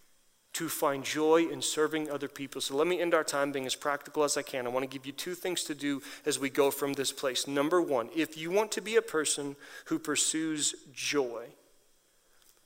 to 0.57 0.71
find 0.71 1.05
joy 1.05 1.47
in 1.53 1.61
serving 1.61 2.11
other 2.11 2.29
people. 2.29 2.63
So 2.63 2.75
let 2.75 2.87
me 2.87 2.99
end 2.99 3.13
our 3.13 3.23
time 3.23 3.53
being 3.53 3.67
as 3.67 3.75
practical 3.75 4.25
as 4.25 4.39
I 4.39 4.43
can. 4.43 4.67
I 4.67 4.71
want 4.71 4.85
to 4.85 4.99
give 4.99 5.05
you 5.05 5.13
two 5.13 5.35
things 5.35 5.65
to 5.65 5.75
do 5.75 6.01
as 6.25 6.39
we 6.39 6.49
go 6.49 6.71
from 6.71 6.95
this 6.95 7.13
place. 7.13 7.47
Number 7.47 7.83
one, 7.83 8.09
if 8.17 8.39
you 8.39 8.51
want 8.51 8.73
to 8.73 8.81
be 8.81 8.97
a 8.97 9.03
person 9.03 9.57
who 9.85 9.99
pursues 9.99 10.75
joy, 10.95 11.45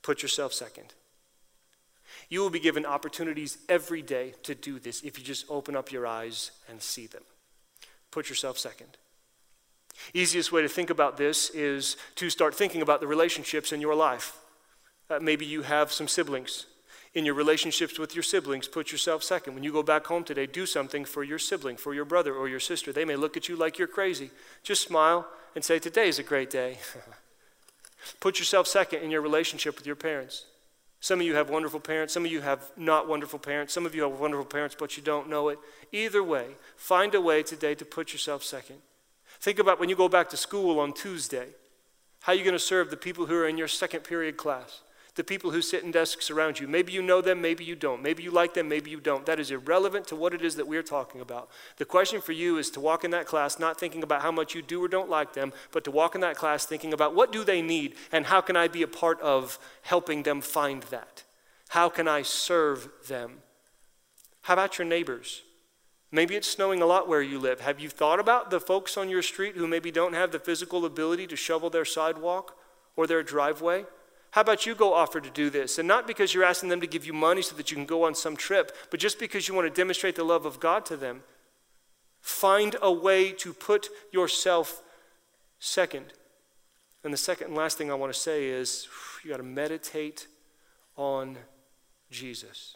put 0.03 0.23
yourself 0.23 0.53
second. 0.53 0.93
You 2.29 2.39
will 2.39 2.49
be 2.49 2.61
given 2.61 2.85
opportunities 2.85 3.57
every 3.67 4.01
day 4.01 4.35
to 4.43 4.55
do 4.55 4.79
this 4.79 5.01
if 5.01 5.19
you 5.19 5.25
just 5.25 5.45
open 5.49 5.75
up 5.75 5.91
your 5.91 6.07
eyes 6.07 6.51
and 6.69 6.81
see 6.81 7.07
them. 7.07 7.23
Put 8.09 8.29
yourself 8.29 8.57
second. 8.57 8.95
Easiest 10.13 10.51
way 10.51 10.61
to 10.61 10.69
think 10.69 10.89
about 10.89 11.17
this 11.17 11.49
is 11.51 11.97
to 12.15 12.29
start 12.29 12.55
thinking 12.55 12.81
about 12.81 13.01
the 13.01 13.07
relationships 13.07 13.71
in 13.71 13.81
your 13.81 13.95
life. 13.95 14.37
Uh, 15.09 15.19
maybe 15.21 15.45
you 15.45 15.61
have 15.61 15.91
some 15.91 16.07
siblings 16.07 16.65
in 17.13 17.25
your 17.25 17.33
relationships 17.33 17.99
with 17.99 18.15
your 18.15 18.23
siblings, 18.23 18.67
put 18.67 18.91
yourself 18.91 19.23
second. 19.23 19.53
When 19.53 19.63
you 19.63 19.73
go 19.73 19.83
back 19.83 20.05
home 20.05 20.23
today, 20.23 20.45
do 20.45 20.65
something 20.65 21.03
for 21.03 21.23
your 21.23 21.39
sibling, 21.39 21.75
for 21.75 21.93
your 21.93 22.05
brother 22.05 22.33
or 22.33 22.47
your 22.47 22.59
sister. 22.59 22.93
They 22.93 23.05
may 23.05 23.17
look 23.17 23.35
at 23.35 23.49
you 23.49 23.55
like 23.57 23.77
you're 23.77 23.87
crazy. 23.87 24.31
Just 24.63 24.83
smile 24.83 25.27
and 25.53 25.63
say, 25.63 25.77
Today 25.77 26.07
is 26.07 26.19
a 26.19 26.23
great 26.23 26.49
day. 26.49 26.77
put 28.21 28.39
yourself 28.39 28.67
second 28.67 29.01
in 29.03 29.11
your 29.11 29.21
relationship 29.21 29.75
with 29.75 29.85
your 29.85 29.97
parents. 29.97 30.45
Some 31.01 31.19
of 31.19 31.25
you 31.25 31.35
have 31.35 31.49
wonderful 31.49 31.79
parents, 31.79 32.13
some 32.13 32.25
of 32.25 32.31
you 32.31 32.41
have 32.41 32.71
not 32.77 33.07
wonderful 33.07 33.39
parents, 33.39 33.73
some 33.73 33.85
of 33.85 33.95
you 33.95 34.03
have 34.03 34.19
wonderful 34.19 34.45
parents, 34.45 34.75
but 34.77 34.95
you 34.95 35.03
don't 35.03 35.29
know 35.29 35.49
it. 35.49 35.57
Either 35.91 36.23
way, 36.23 36.45
find 36.77 37.15
a 37.15 37.19
way 37.19 37.41
today 37.43 37.73
to 37.75 37.83
put 37.83 38.13
yourself 38.13 38.43
second. 38.43 38.77
Think 39.41 39.59
about 39.59 39.79
when 39.79 39.89
you 39.89 39.95
go 39.95 40.07
back 40.07 40.29
to 40.29 40.37
school 40.37 40.79
on 40.79 40.93
Tuesday. 40.93 41.47
How 42.21 42.33
are 42.33 42.35
you 42.35 42.43
going 42.43 42.53
to 42.53 42.59
serve 42.59 42.91
the 42.91 42.97
people 42.97 43.25
who 43.25 43.35
are 43.35 43.47
in 43.47 43.57
your 43.57 43.67
second 43.67 44.01
period 44.03 44.37
class? 44.37 44.81
the 45.15 45.23
people 45.23 45.51
who 45.51 45.61
sit 45.61 45.83
in 45.83 45.91
desks 45.91 46.31
around 46.31 46.59
you. 46.59 46.67
Maybe 46.67 46.93
you 46.93 47.01
know 47.01 47.21
them, 47.21 47.41
maybe 47.41 47.65
you 47.65 47.75
don't. 47.75 48.01
Maybe 48.01 48.23
you 48.23 48.31
like 48.31 48.53
them, 48.53 48.69
maybe 48.69 48.89
you 48.89 49.01
don't. 49.01 49.25
That 49.25 49.39
is 49.39 49.51
irrelevant 49.51 50.07
to 50.07 50.15
what 50.15 50.33
it 50.33 50.41
is 50.41 50.55
that 50.55 50.67
we're 50.67 50.83
talking 50.83 51.19
about. 51.19 51.49
The 51.77 51.85
question 51.85 52.21
for 52.21 52.31
you 52.31 52.57
is 52.57 52.69
to 52.71 52.79
walk 52.79 53.03
in 53.03 53.11
that 53.11 53.25
class 53.25 53.59
not 53.59 53.79
thinking 53.79 54.03
about 54.03 54.21
how 54.21 54.31
much 54.31 54.55
you 54.55 54.61
do 54.61 54.83
or 54.83 54.87
don't 54.87 55.09
like 55.09 55.33
them, 55.33 55.51
but 55.71 55.83
to 55.83 55.91
walk 55.91 56.15
in 56.15 56.21
that 56.21 56.37
class 56.37 56.65
thinking 56.65 56.93
about 56.93 57.13
what 57.13 57.33
do 57.33 57.43
they 57.43 57.61
need 57.61 57.95
and 58.11 58.27
how 58.27 58.39
can 58.39 58.55
I 58.55 58.69
be 58.69 58.83
a 58.83 58.87
part 58.87 59.19
of 59.19 59.59
helping 59.81 60.23
them 60.23 60.39
find 60.39 60.83
that? 60.83 61.23
How 61.69 61.89
can 61.89 62.07
I 62.07 62.21
serve 62.21 62.87
them? 63.07 63.39
How 64.43 64.53
about 64.53 64.77
your 64.77 64.87
neighbors? 64.87 65.43
Maybe 66.11 66.35
it's 66.35 66.49
snowing 66.49 66.81
a 66.81 66.85
lot 66.85 67.07
where 67.07 67.21
you 67.21 67.39
live. 67.39 67.61
Have 67.61 67.79
you 67.79 67.87
thought 67.87 68.19
about 68.19 68.51
the 68.51 68.59
folks 68.59 68.97
on 68.97 69.09
your 69.09 69.21
street 69.21 69.55
who 69.55 69.65
maybe 69.65 69.91
don't 69.91 70.13
have 70.13 70.31
the 70.31 70.39
physical 70.39 70.85
ability 70.85 71.25
to 71.27 71.35
shovel 71.37 71.69
their 71.69 71.85
sidewalk 71.85 72.57
or 72.97 73.07
their 73.07 73.23
driveway? 73.23 73.85
How 74.31 74.41
about 74.41 74.65
you 74.65 74.75
go 74.75 74.93
offer 74.93 75.21
to 75.21 75.29
do 75.29 75.49
this? 75.49 75.77
And 75.77 75.87
not 75.87 76.07
because 76.07 76.33
you're 76.33 76.43
asking 76.43 76.69
them 76.69 76.81
to 76.81 76.87
give 76.87 77.05
you 77.05 77.13
money 77.13 77.41
so 77.41 77.55
that 77.55 77.71
you 77.71 77.77
can 77.77 77.85
go 77.85 78.03
on 78.03 78.15
some 78.15 78.35
trip, 78.35 78.75
but 78.89 78.99
just 78.99 79.19
because 79.19 79.47
you 79.47 79.53
want 79.53 79.73
to 79.73 79.81
demonstrate 79.81 80.15
the 80.15 80.23
love 80.23 80.45
of 80.45 80.59
God 80.59 80.85
to 80.87 80.97
them. 80.97 81.23
Find 82.21 82.75
a 82.81 82.91
way 82.91 83.31
to 83.33 83.53
put 83.53 83.89
yourself 84.11 84.81
second. 85.59 86.13
And 87.03 87.11
the 87.11 87.17
second 87.17 87.47
and 87.47 87.55
last 87.55 87.77
thing 87.77 87.89
I 87.89 87.95
want 87.95 88.13
to 88.13 88.19
say 88.19 88.47
is 88.47 88.87
you 89.23 89.31
got 89.31 89.37
to 89.37 89.43
meditate 89.43 90.27
on 90.95 91.37
Jesus. 92.09 92.75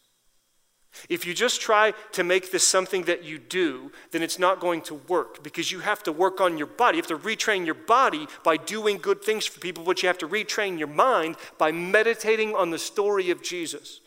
If 1.09 1.25
you 1.25 1.33
just 1.33 1.61
try 1.61 1.93
to 2.13 2.23
make 2.23 2.51
this 2.51 2.67
something 2.67 3.03
that 3.03 3.23
you 3.23 3.37
do, 3.37 3.91
then 4.11 4.23
it's 4.23 4.39
not 4.39 4.59
going 4.59 4.81
to 4.83 4.95
work 4.95 5.43
because 5.43 5.71
you 5.71 5.79
have 5.79 6.03
to 6.03 6.11
work 6.11 6.41
on 6.41 6.57
your 6.57 6.67
body. 6.67 6.97
You 6.97 7.03
have 7.03 7.21
to 7.21 7.27
retrain 7.27 7.65
your 7.65 7.75
body 7.75 8.27
by 8.43 8.57
doing 8.57 8.97
good 8.97 9.21
things 9.21 9.45
for 9.45 9.59
people, 9.59 9.83
but 9.83 10.01
you 10.01 10.07
have 10.07 10.17
to 10.19 10.27
retrain 10.27 10.77
your 10.79 10.87
mind 10.87 11.35
by 11.57 11.71
meditating 11.71 12.55
on 12.55 12.69
the 12.69 12.79
story 12.79 13.29
of 13.29 13.43
Jesus. 13.43 14.01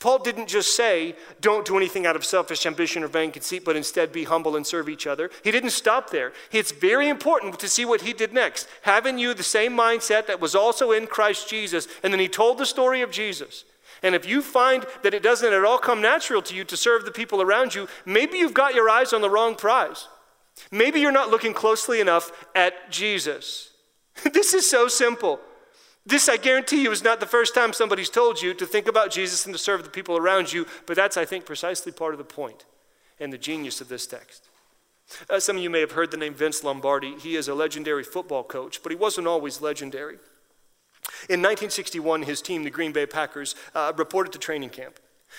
Paul 0.00 0.18
didn't 0.20 0.48
just 0.48 0.76
say, 0.76 1.16
don't 1.40 1.66
do 1.66 1.76
anything 1.76 2.06
out 2.06 2.14
of 2.14 2.24
selfish 2.24 2.66
ambition 2.66 3.02
or 3.02 3.08
vain 3.08 3.32
conceit, 3.32 3.64
but 3.64 3.76
instead 3.76 4.12
be 4.12 4.24
humble 4.24 4.56
and 4.56 4.66
serve 4.66 4.88
each 4.88 5.06
other. 5.06 5.30
He 5.42 5.50
didn't 5.50 5.70
stop 5.70 6.10
there. 6.10 6.32
It's 6.52 6.70
very 6.72 7.08
important 7.08 7.58
to 7.58 7.68
see 7.68 7.84
what 7.84 8.02
he 8.02 8.12
did 8.12 8.32
next. 8.32 8.68
Having 8.82 9.18
you 9.18 9.34
the 9.34 9.42
same 9.42 9.76
mindset 9.76 10.26
that 10.26 10.40
was 10.40 10.54
also 10.54 10.92
in 10.92 11.06
Christ 11.06 11.48
Jesus. 11.48 11.88
And 12.02 12.12
then 12.12 12.20
he 12.20 12.28
told 12.28 12.58
the 12.58 12.66
story 12.66 13.02
of 13.02 13.10
Jesus. 13.10 13.64
And 14.02 14.14
if 14.14 14.26
you 14.26 14.42
find 14.42 14.86
that 15.02 15.14
it 15.14 15.22
doesn't 15.22 15.52
at 15.52 15.64
all 15.64 15.78
come 15.78 16.00
natural 16.00 16.42
to 16.42 16.54
you 16.54 16.64
to 16.64 16.76
serve 16.76 17.04
the 17.04 17.10
people 17.10 17.42
around 17.42 17.74
you, 17.74 17.88
maybe 18.04 18.38
you've 18.38 18.54
got 18.54 18.74
your 18.74 18.88
eyes 18.88 19.12
on 19.12 19.20
the 19.20 19.30
wrong 19.30 19.54
prize. 19.54 20.08
Maybe 20.70 21.00
you're 21.00 21.12
not 21.12 21.30
looking 21.30 21.54
closely 21.54 22.00
enough 22.00 22.32
at 22.54 22.90
Jesus. 22.90 23.70
this 24.32 24.54
is 24.54 24.68
so 24.68 24.88
simple. 24.88 25.40
This, 26.06 26.28
I 26.28 26.36
guarantee 26.36 26.82
you, 26.82 26.90
is 26.90 27.04
not 27.04 27.20
the 27.20 27.26
first 27.26 27.54
time 27.54 27.72
somebody's 27.72 28.08
told 28.08 28.40
you 28.40 28.54
to 28.54 28.66
think 28.66 28.88
about 28.88 29.10
Jesus 29.10 29.44
and 29.44 29.54
to 29.54 29.58
serve 29.58 29.84
the 29.84 29.90
people 29.90 30.16
around 30.16 30.52
you, 30.52 30.66
but 30.86 30.96
that's, 30.96 31.16
I 31.16 31.24
think, 31.24 31.44
precisely 31.44 31.92
part 31.92 32.14
of 32.14 32.18
the 32.18 32.24
point 32.24 32.64
and 33.20 33.32
the 33.32 33.38
genius 33.38 33.80
of 33.80 33.88
this 33.88 34.06
text. 34.06 34.48
Uh, 35.28 35.40
some 35.40 35.56
of 35.56 35.62
you 35.62 35.70
may 35.70 35.80
have 35.80 35.92
heard 35.92 36.10
the 36.10 36.16
name 36.16 36.34
Vince 36.34 36.64
Lombardi. 36.64 37.16
He 37.18 37.36
is 37.36 37.48
a 37.48 37.54
legendary 37.54 38.04
football 38.04 38.44
coach, 38.44 38.82
but 38.82 38.90
he 38.92 38.96
wasn't 38.96 39.26
always 39.26 39.60
legendary. 39.60 40.18
In 41.28 41.40
1961, 41.40 42.22
his 42.22 42.42
team, 42.42 42.64
the 42.64 42.70
Green 42.70 42.92
Bay 42.92 43.06
Packers, 43.06 43.54
uh, 43.74 43.92
reported 43.96 44.32
to 44.32 44.38
training 44.38 44.70
camp. 44.70 44.98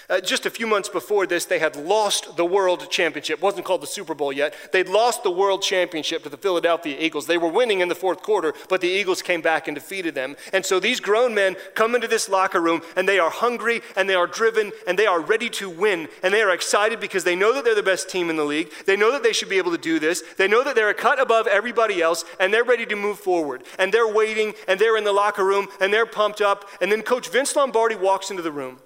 Uh, 0.10 0.20
just 0.20 0.48
a 0.48 0.50
few 0.50 0.66
months 0.66 0.90
before 0.90 1.28
this, 1.28 1.46
they 1.46 1.60
had 1.60 1.76
lost 1.76 2.36
the 2.36 2.46
world 2.46 2.90
championship. 2.90 3.38
It 3.38 3.44
wasn't 3.44 3.66
called 3.66 3.82
the 3.82 3.88
Super 3.88 4.16
Bowl 4.16 4.34
yet. 4.34 4.56
They'd 4.72 4.90
lost 4.90 5.22
the 5.22 5.30
world 5.30 5.62
championship 5.62 6.24
to 6.24 6.30
the 6.30 6.38
Philadelphia 6.38 6.98
Eagles. 7.00 7.28
They 7.28 7.38
were 7.38 7.48
winning 7.48 7.82
in 7.82 7.90
the 7.90 7.96
fourth 7.96 8.24
quarter, 8.24 8.56
but 8.70 8.82
the 8.82 8.88
Eagles 8.88 9.22
came 9.22 9.42
back 9.42 9.68
and 9.68 9.76
defeated 9.76 10.16
them. 10.16 10.36
And 10.52 10.66
so 10.66 10.80
these 10.80 11.00
grown 11.00 11.36
men 11.36 11.58
come 11.76 11.94
into 11.94 12.08
this 12.08 12.28
locker 12.28 12.60
room 12.60 12.82
and 12.96 13.08
they 13.08 13.20
are 13.20 13.30
hungry 13.30 13.82
and 13.96 14.10
they 14.10 14.16
are 14.16 14.26
driven 14.26 14.72
and 14.88 14.98
they 14.98 15.06
are 15.06 15.22
ready 15.22 15.48
to 15.52 15.70
win. 15.70 16.08
And 16.24 16.34
they 16.34 16.42
are 16.42 16.54
excited 16.54 17.00
because 17.00 17.24
they 17.24 17.36
know 17.36 17.54
that 17.54 17.64
they're 17.64 17.76
the 17.76 17.84
best 17.84 18.10
team 18.10 18.32
in 18.32 18.36
the 18.36 18.46
league. 18.46 18.72
They 18.88 18.98
know 18.98 19.12
that 19.12 19.22
they 19.22 19.34
should 19.34 19.50
be 19.50 19.60
able 19.60 19.72
to 19.72 19.78
do 19.78 20.00
this. 20.00 20.24
They 20.38 20.48
know 20.48 20.64
that 20.64 20.76
they're 20.76 20.90
a 20.90 20.96
cut 20.96 21.20
above 21.20 21.46
everybody 21.46 22.02
else 22.02 22.26
and 22.40 22.52
they're 22.52 22.64
ready 22.64 22.88
to 22.88 22.96
move 22.96 23.20
forward. 23.20 23.64
And 23.78 23.94
they're 23.94 24.12
waiting 24.12 24.54
and 24.68 24.80
they're 24.80 24.98
in 24.98 25.04
the 25.04 25.14
locker 25.14 25.46
room 25.46 25.68
and 25.80 25.94
they're 25.94 26.08
pumped 26.08 26.42
up. 26.42 26.68
And 26.82 26.92
then 26.92 27.04
Coach 27.04 27.30
Vince 27.30 27.56
Lombardi 27.56 27.96
walks 27.96 28.32
into 28.32 28.42
the 28.42 28.52
room. 28.52 28.80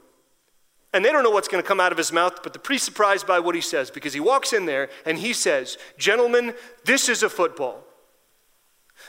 And 0.94 1.04
they 1.04 1.12
don't 1.12 1.24
know 1.24 1.32
what's 1.32 1.48
going 1.48 1.62
to 1.62 1.68
come 1.68 1.80
out 1.80 1.92
of 1.92 1.98
his 1.98 2.12
mouth, 2.12 2.44
but 2.44 2.54
they're 2.54 2.62
pretty 2.62 2.80
surprised 2.80 3.26
by 3.26 3.40
what 3.40 3.56
he 3.56 3.62
says 3.62 3.90
because 3.90 4.14
he 4.14 4.20
walks 4.20 4.54
in 4.54 4.68
there 4.68 4.90
and 5.06 5.18
he 5.18 5.34
says, 5.34 5.78
Gentlemen, 5.98 6.54
this 6.86 7.10
is 7.10 7.24
a 7.24 7.30
football. 7.30 7.84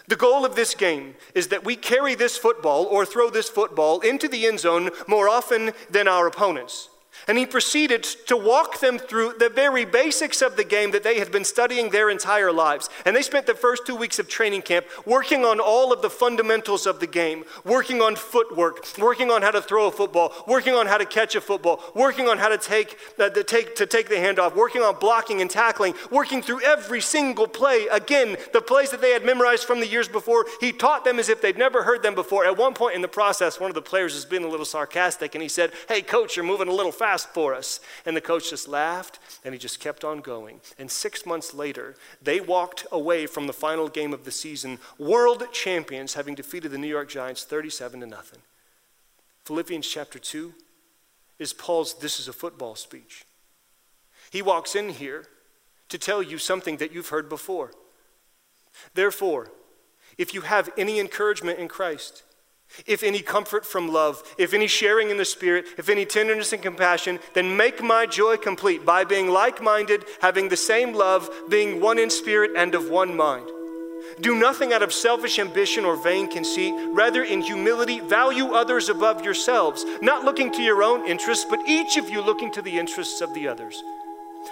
The 0.09 0.16
goal 0.16 0.44
of 0.44 0.57
this 0.57 0.75
game 0.75 1.14
is 1.35 1.49
that 1.49 1.64
we 1.64 1.77
carry 1.77 2.14
this 2.14 2.38
football 2.38 2.85
or 2.85 3.05
throw 3.05 3.31
this 3.31 3.49
football 3.49 4.01
into 4.01 4.29
the 4.29 4.47
end 4.47 4.61
zone 4.61 4.90
more 5.07 5.29
often 5.29 5.73
than 5.90 6.09
our 6.09 6.27
opponents. 6.27 6.88
And 7.27 7.38
he 7.38 7.46
proceeded 7.46 8.05
to 8.27 8.37
walk 8.37 8.81
them 8.81 8.98
through 8.98 9.35
the 9.38 9.48
very 9.48 9.85
basics 9.85 10.42
of 10.42 10.57
the 10.57 10.64
game 10.64 10.90
that 10.90 11.03
they 11.03 11.18
had 11.18 11.33
been 11.33 11.44
studying 11.44 11.90
their 11.90 12.11
entire 12.11 12.53
lives. 12.53 12.90
And 13.07 13.16
they 13.16 13.22
spent 13.22 13.46
the 13.46 13.55
first 13.55 13.87
two 13.87 13.96
weeks 13.96 14.18
of 14.18 14.29
training 14.29 14.62
camp 14.62 14.87
working 15.07 15.44
on 15.44 15.59
all 15.59 15.92
of 15.92 16.03
the 16.03 16.11
fundamentals 16.11 16.87
of 16.87 17.00
the 17.00 17.07
game, 17.07 17.44
working 17.64 18.03
on 18.03 18.16
footwork, 18.16 18.87
working 18.98 19.31
on 19.31 19.40
how 19.40 19.50
to 19.50 19.62
throw 19.62 19.87
a 19.87 19.90
football, 19.90 20.33
working 20.46 20.74
on 20.74 20.87
how 20.87 20.98
to 20.98 21.07
catch 21.07 21.35
a 21.35 21.40
football, 21.40 21.81
working 21.94 22.29
on 22.29 22.37
how 22.38 22.48
to 22.48 22.59
take, 22.59 22.98
uh, 23.18 23.29
the, 23.31 23.42
take, 23.42 23.74
to 23.77 23.87
take 23.87 24.09
the 24.09 24.16
handoff, 24.16 24.55
working 24.55 24.83
on 24.83 24.98
blocking 24.98 25.40
and 25.40 25.50
tackling, 25.50 25.94
working 26.11 26.42
through 26.42 26.61
every 26.62 27.00
single 27.00 27.46
play. 27.46 27.87
Again, 27.90 28.37
the 28.53 28.61
plays 28.61 28.90
that 28.90 29.00
they 29.00 29.12
had 29.12 29.24
memorized 29.24 29.64
from 29.64 29.81
the 29.81 29.87
years 29.87 30.09
before, 30.09 30.44
he 30.61 30.72
taught 30.72 31.05
them 31.05 31.18
as 31.18 31.31
if 31.31 31.40
they'd 31.40 31.59
never 31.59 31.85
heard 31.85 32.03
them 32.03 32.14
before. 32.14 32.44
At 32.44 32.59
one 32.59 32.74
point 32.74 32.96
in 32.96 33.03
the 33.03 33.09
process, 33.09 33.59
one 33.59 33.70
of 33.70 33.74
the 33.74 33.83
players 33.83 34.14
was 34.14 34.27
being 34.27 34.44
a 34.44 34.48
little 34.48 34.66
sarcastic 34.66 35.35
and 35.35 35.42
he 35.42 35.48
said, 35.48 35.72
Hey, 35.88 36.03
coach, 36.03 36.37
you're 36.37 36.44
moving 36.44 36.68
a 36.68 36.72
little 36.72 36.92
fast 36.92 37.04
fast 37.05 37.29
for 37.35 37.55
us. 37.55 37.81
And 38.07 38.17
the 38.17 38.23
coach 38.23 38.49
just 38.49 38.67
laughed 38.67 39.19
and 39.45 39.53
he 39.53 39.59
just 39.59 39.79
kept 39.79 40.05
on 40.05 40.21
going. 40.21 40.61
And 40.79 40.90
six 40.90 41.27
months 41.27 41.53
later, 41.53 41.97
they 42.23 42.40
walked 42.40 42.87
away 42.90 43.27
from 43.27 43.47
the 43.47 43.53
final 43.53 43.88
game 43.88 44.14
of 44.14 44.25
the 44.25 44.31
season, 44.31 44.79
world 44.99 45.43
champions, 45.53 46.14
having 46.14 46.35
defeated 46.35 46.71
the 46.71 46.79
New 46.79 46.88
York 46.88 47.11
Giants 47.11 47.45
37 47.45 48.01
to 48.01 48.07
nothing. 48.07 48.40
Philippians 49.45 49.87
chapter 49.87 50.19
2 50.19 50.55
is 51.38 51.53
Paul's 51.53 51.99
This 51.99 52.19
is 52.19 52.27
a 52.27 52.33
Football 52.33 52.75
speech. 52.75 53.27
He 54.31 54.40
walks 54.40 54.75
in 54.75 54.88
here 54.88 55.27
to 55.90 55.99
tell 55.99 56.23
you 56.23 56.38
something 56.38 56.79
that 56.79 56.93
you've 56.93 57.11
heard 57.11 57.29
before. 57.29 57.73
Therefore, 58.95 59.53
if 60.17 60.33
you 60.33 60.40
have 60.40 60.71
any 60.79 60.99
encouragement 60.99 61.59
in 61.59 61.69
Christ, 61.69 62.23
if 62.87 63.03
any 63.03 63.21
comfort 63.21 63.65
from 63.65 63.93
love, 63.93 64.23
if 64.39 64.53
any 64.53 64.67
sharing 64.67 65.11
in 65.11 65.17
the 65.17 65.25
Spirit, 65.25 65.67
if 65.79 65.89
any 65.89 66.05
tenderness 66.05 66.53
and 66.53 66.63
compassion, 66.63 67.19
then 67.35 67.57
make 67.57 67.83
my 67.83 68.07
joy 68.07 68.37
complete 68.37 68.85
by 68.85 69.05
being 69.05 69.29
like 69.29 69.63
minded, 69.63 70.05
having 70.21 70.49
the 70.49 70.57
same 70.57 70.93
love, 70.93 71.31
being 71.49 71.81
one 71.81 71.99
in 71.99 72.11
spirit 72.11 72.51
and 72.57 72.75
of 72.75 72.91
one 72.91 73.17
mind. 73.17 73.49
Do 74.21 74.37
nothing 74.37 74.73
out 74.73 74.83
of 74.83 74.93
selfish 74.93 75.39
ambition 75.39 75.85
or 75.85 75.97
vain 75.97 76.31
conceit. 76.31 76.75
Rather, 76.91 77.25
in 77.25 77.41
humility, 77.41 78.01
value 78.01 78.53
others 78.53 78.89
above 78.89 79.25
yourselves, 79.25 79.85
not 80.01 80.25
looking 80.25 80.53
to 80.53 80.63
your 80.63 80.83
own 80.83 81.07
interests, 81.09 81.47
but 81.49 81.61
each 81.67 81.97
of 81.97 82.09
you 82.11 82.21
looking 82.21 82.53
to 82.53 82.63
the 82.63 82.79
interests 82.79 83.21
of 83.21 83.35
the 83.35 83.49
others. 83.49 83.83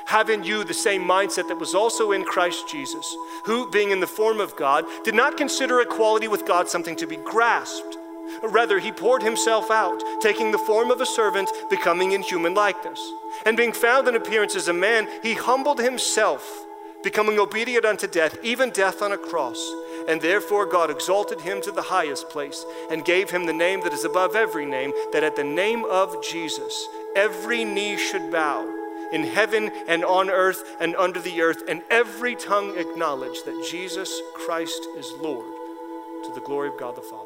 Have 0.07 0.31
in 0.31 0.43
you 0.43 0.65
the 0.65 0.75
same 0.75 1.03
mindset 1.03 1.49
that 1.49 1.61
was 1.61 1.75
also 1.75 2.13
in 2.13 2.25
Christ 2.25 2.69
Jesus, 2.69 3.15
who, 3.45 3.71
being 3.71 3.91
in 3.91 4.01
the 4.01 4.07
form 4.07 4.41
of 4.41 4.57
God, 4.57 4.85
did 5.05 5.15
not 5.15 5.37
consider 5.37 5.81
equality 5.81 6.29
with 6.29 6.47
God 6.47 6.69
something 6.69 6.97
to 6.97 7.07
be 7.07 7.17
grasped 7.17 7.99
Rather, 8.43 8.79
he 8.79 8.93
poured 8.93 9.23
himself 9.23 9.71
out, 9.71 10.03
taking 10.21 10.51
the 10.51 10.59
form 10.59 10.91
of 10.91 11.01
a 11.01 11.07
servant, 11.07 11.51
becoming 11.71 12.13
in 12.13 12.23
human 12.23 12.55
likeness. 12.55 13.01
And 13.47 13.57
being 13.57 13.73
found 13.73 14.09
in 14.09 14.15
appearance 14.15 14.55
as 14.57 14.69
a 14.69 14.73
man, 14.73 15.09
he 15.23 15.35
humbled 15.35 15.81
himself, 15.81 16.65
becoming 17.03 17.39
obedient 17.39 17.85
unto 17.85 18.07
death, 18.07 18.37
even 18.43 18.71
death 18.71 19.03
on 19.03 19.13
a 19.13 19.19
cross. 19.19 19.73
And 20.09 20.21
therefore 20.21 20.67
God 20.67 20.91
exalted 20.91 21.41
him 21.41 21.61
to 21.63 21.73
the 21.73 21.83
highest 21.83 22.29
place 22.29 22.65
and 22.91 23.05
gave 23.05 23.31
him 23.31 23.47
the 23.47 23.53
name 23.53 23.83
that 23.83 23.93
is 23.93 24.05
above 24.05 24.35
every 24.35 24.67
name, 24.67 24.93
that 25.13 25.25
at 25.25 25.37
the 25.37 25.45
name 25.45 25.85
of 25.85 26.23
Jesus 26.25 26.87
every 27.15 27.65
knee 27.65 27.97
should 27.97 28.31
bow 28.31 28.79
in 29.13 29.25
heaven 29.25 29.71
and 29.87 30.05
on 30.05 30.31
earth 30.31 30.77
and 30.81 30.97
under 30.97 31.21
the 31.21 31.43
earth, 31.43 31.63
and 31.69 31.83
every 31.91 32.35
tongue 32.35 32.77
acknowledge 32.79 33.43
that 33.45 33.67
Jesus 33.71 34.21
Christ 34.35 34.89
is 34.97 35.13
Lord 35.21 35.47
to 36.25 36.33
the 36.35 36.41
glory 36.41 36.69
of 36.69 36.79
God 36.79 36.97
the 36.97 37.03
Father. 37.03 37.22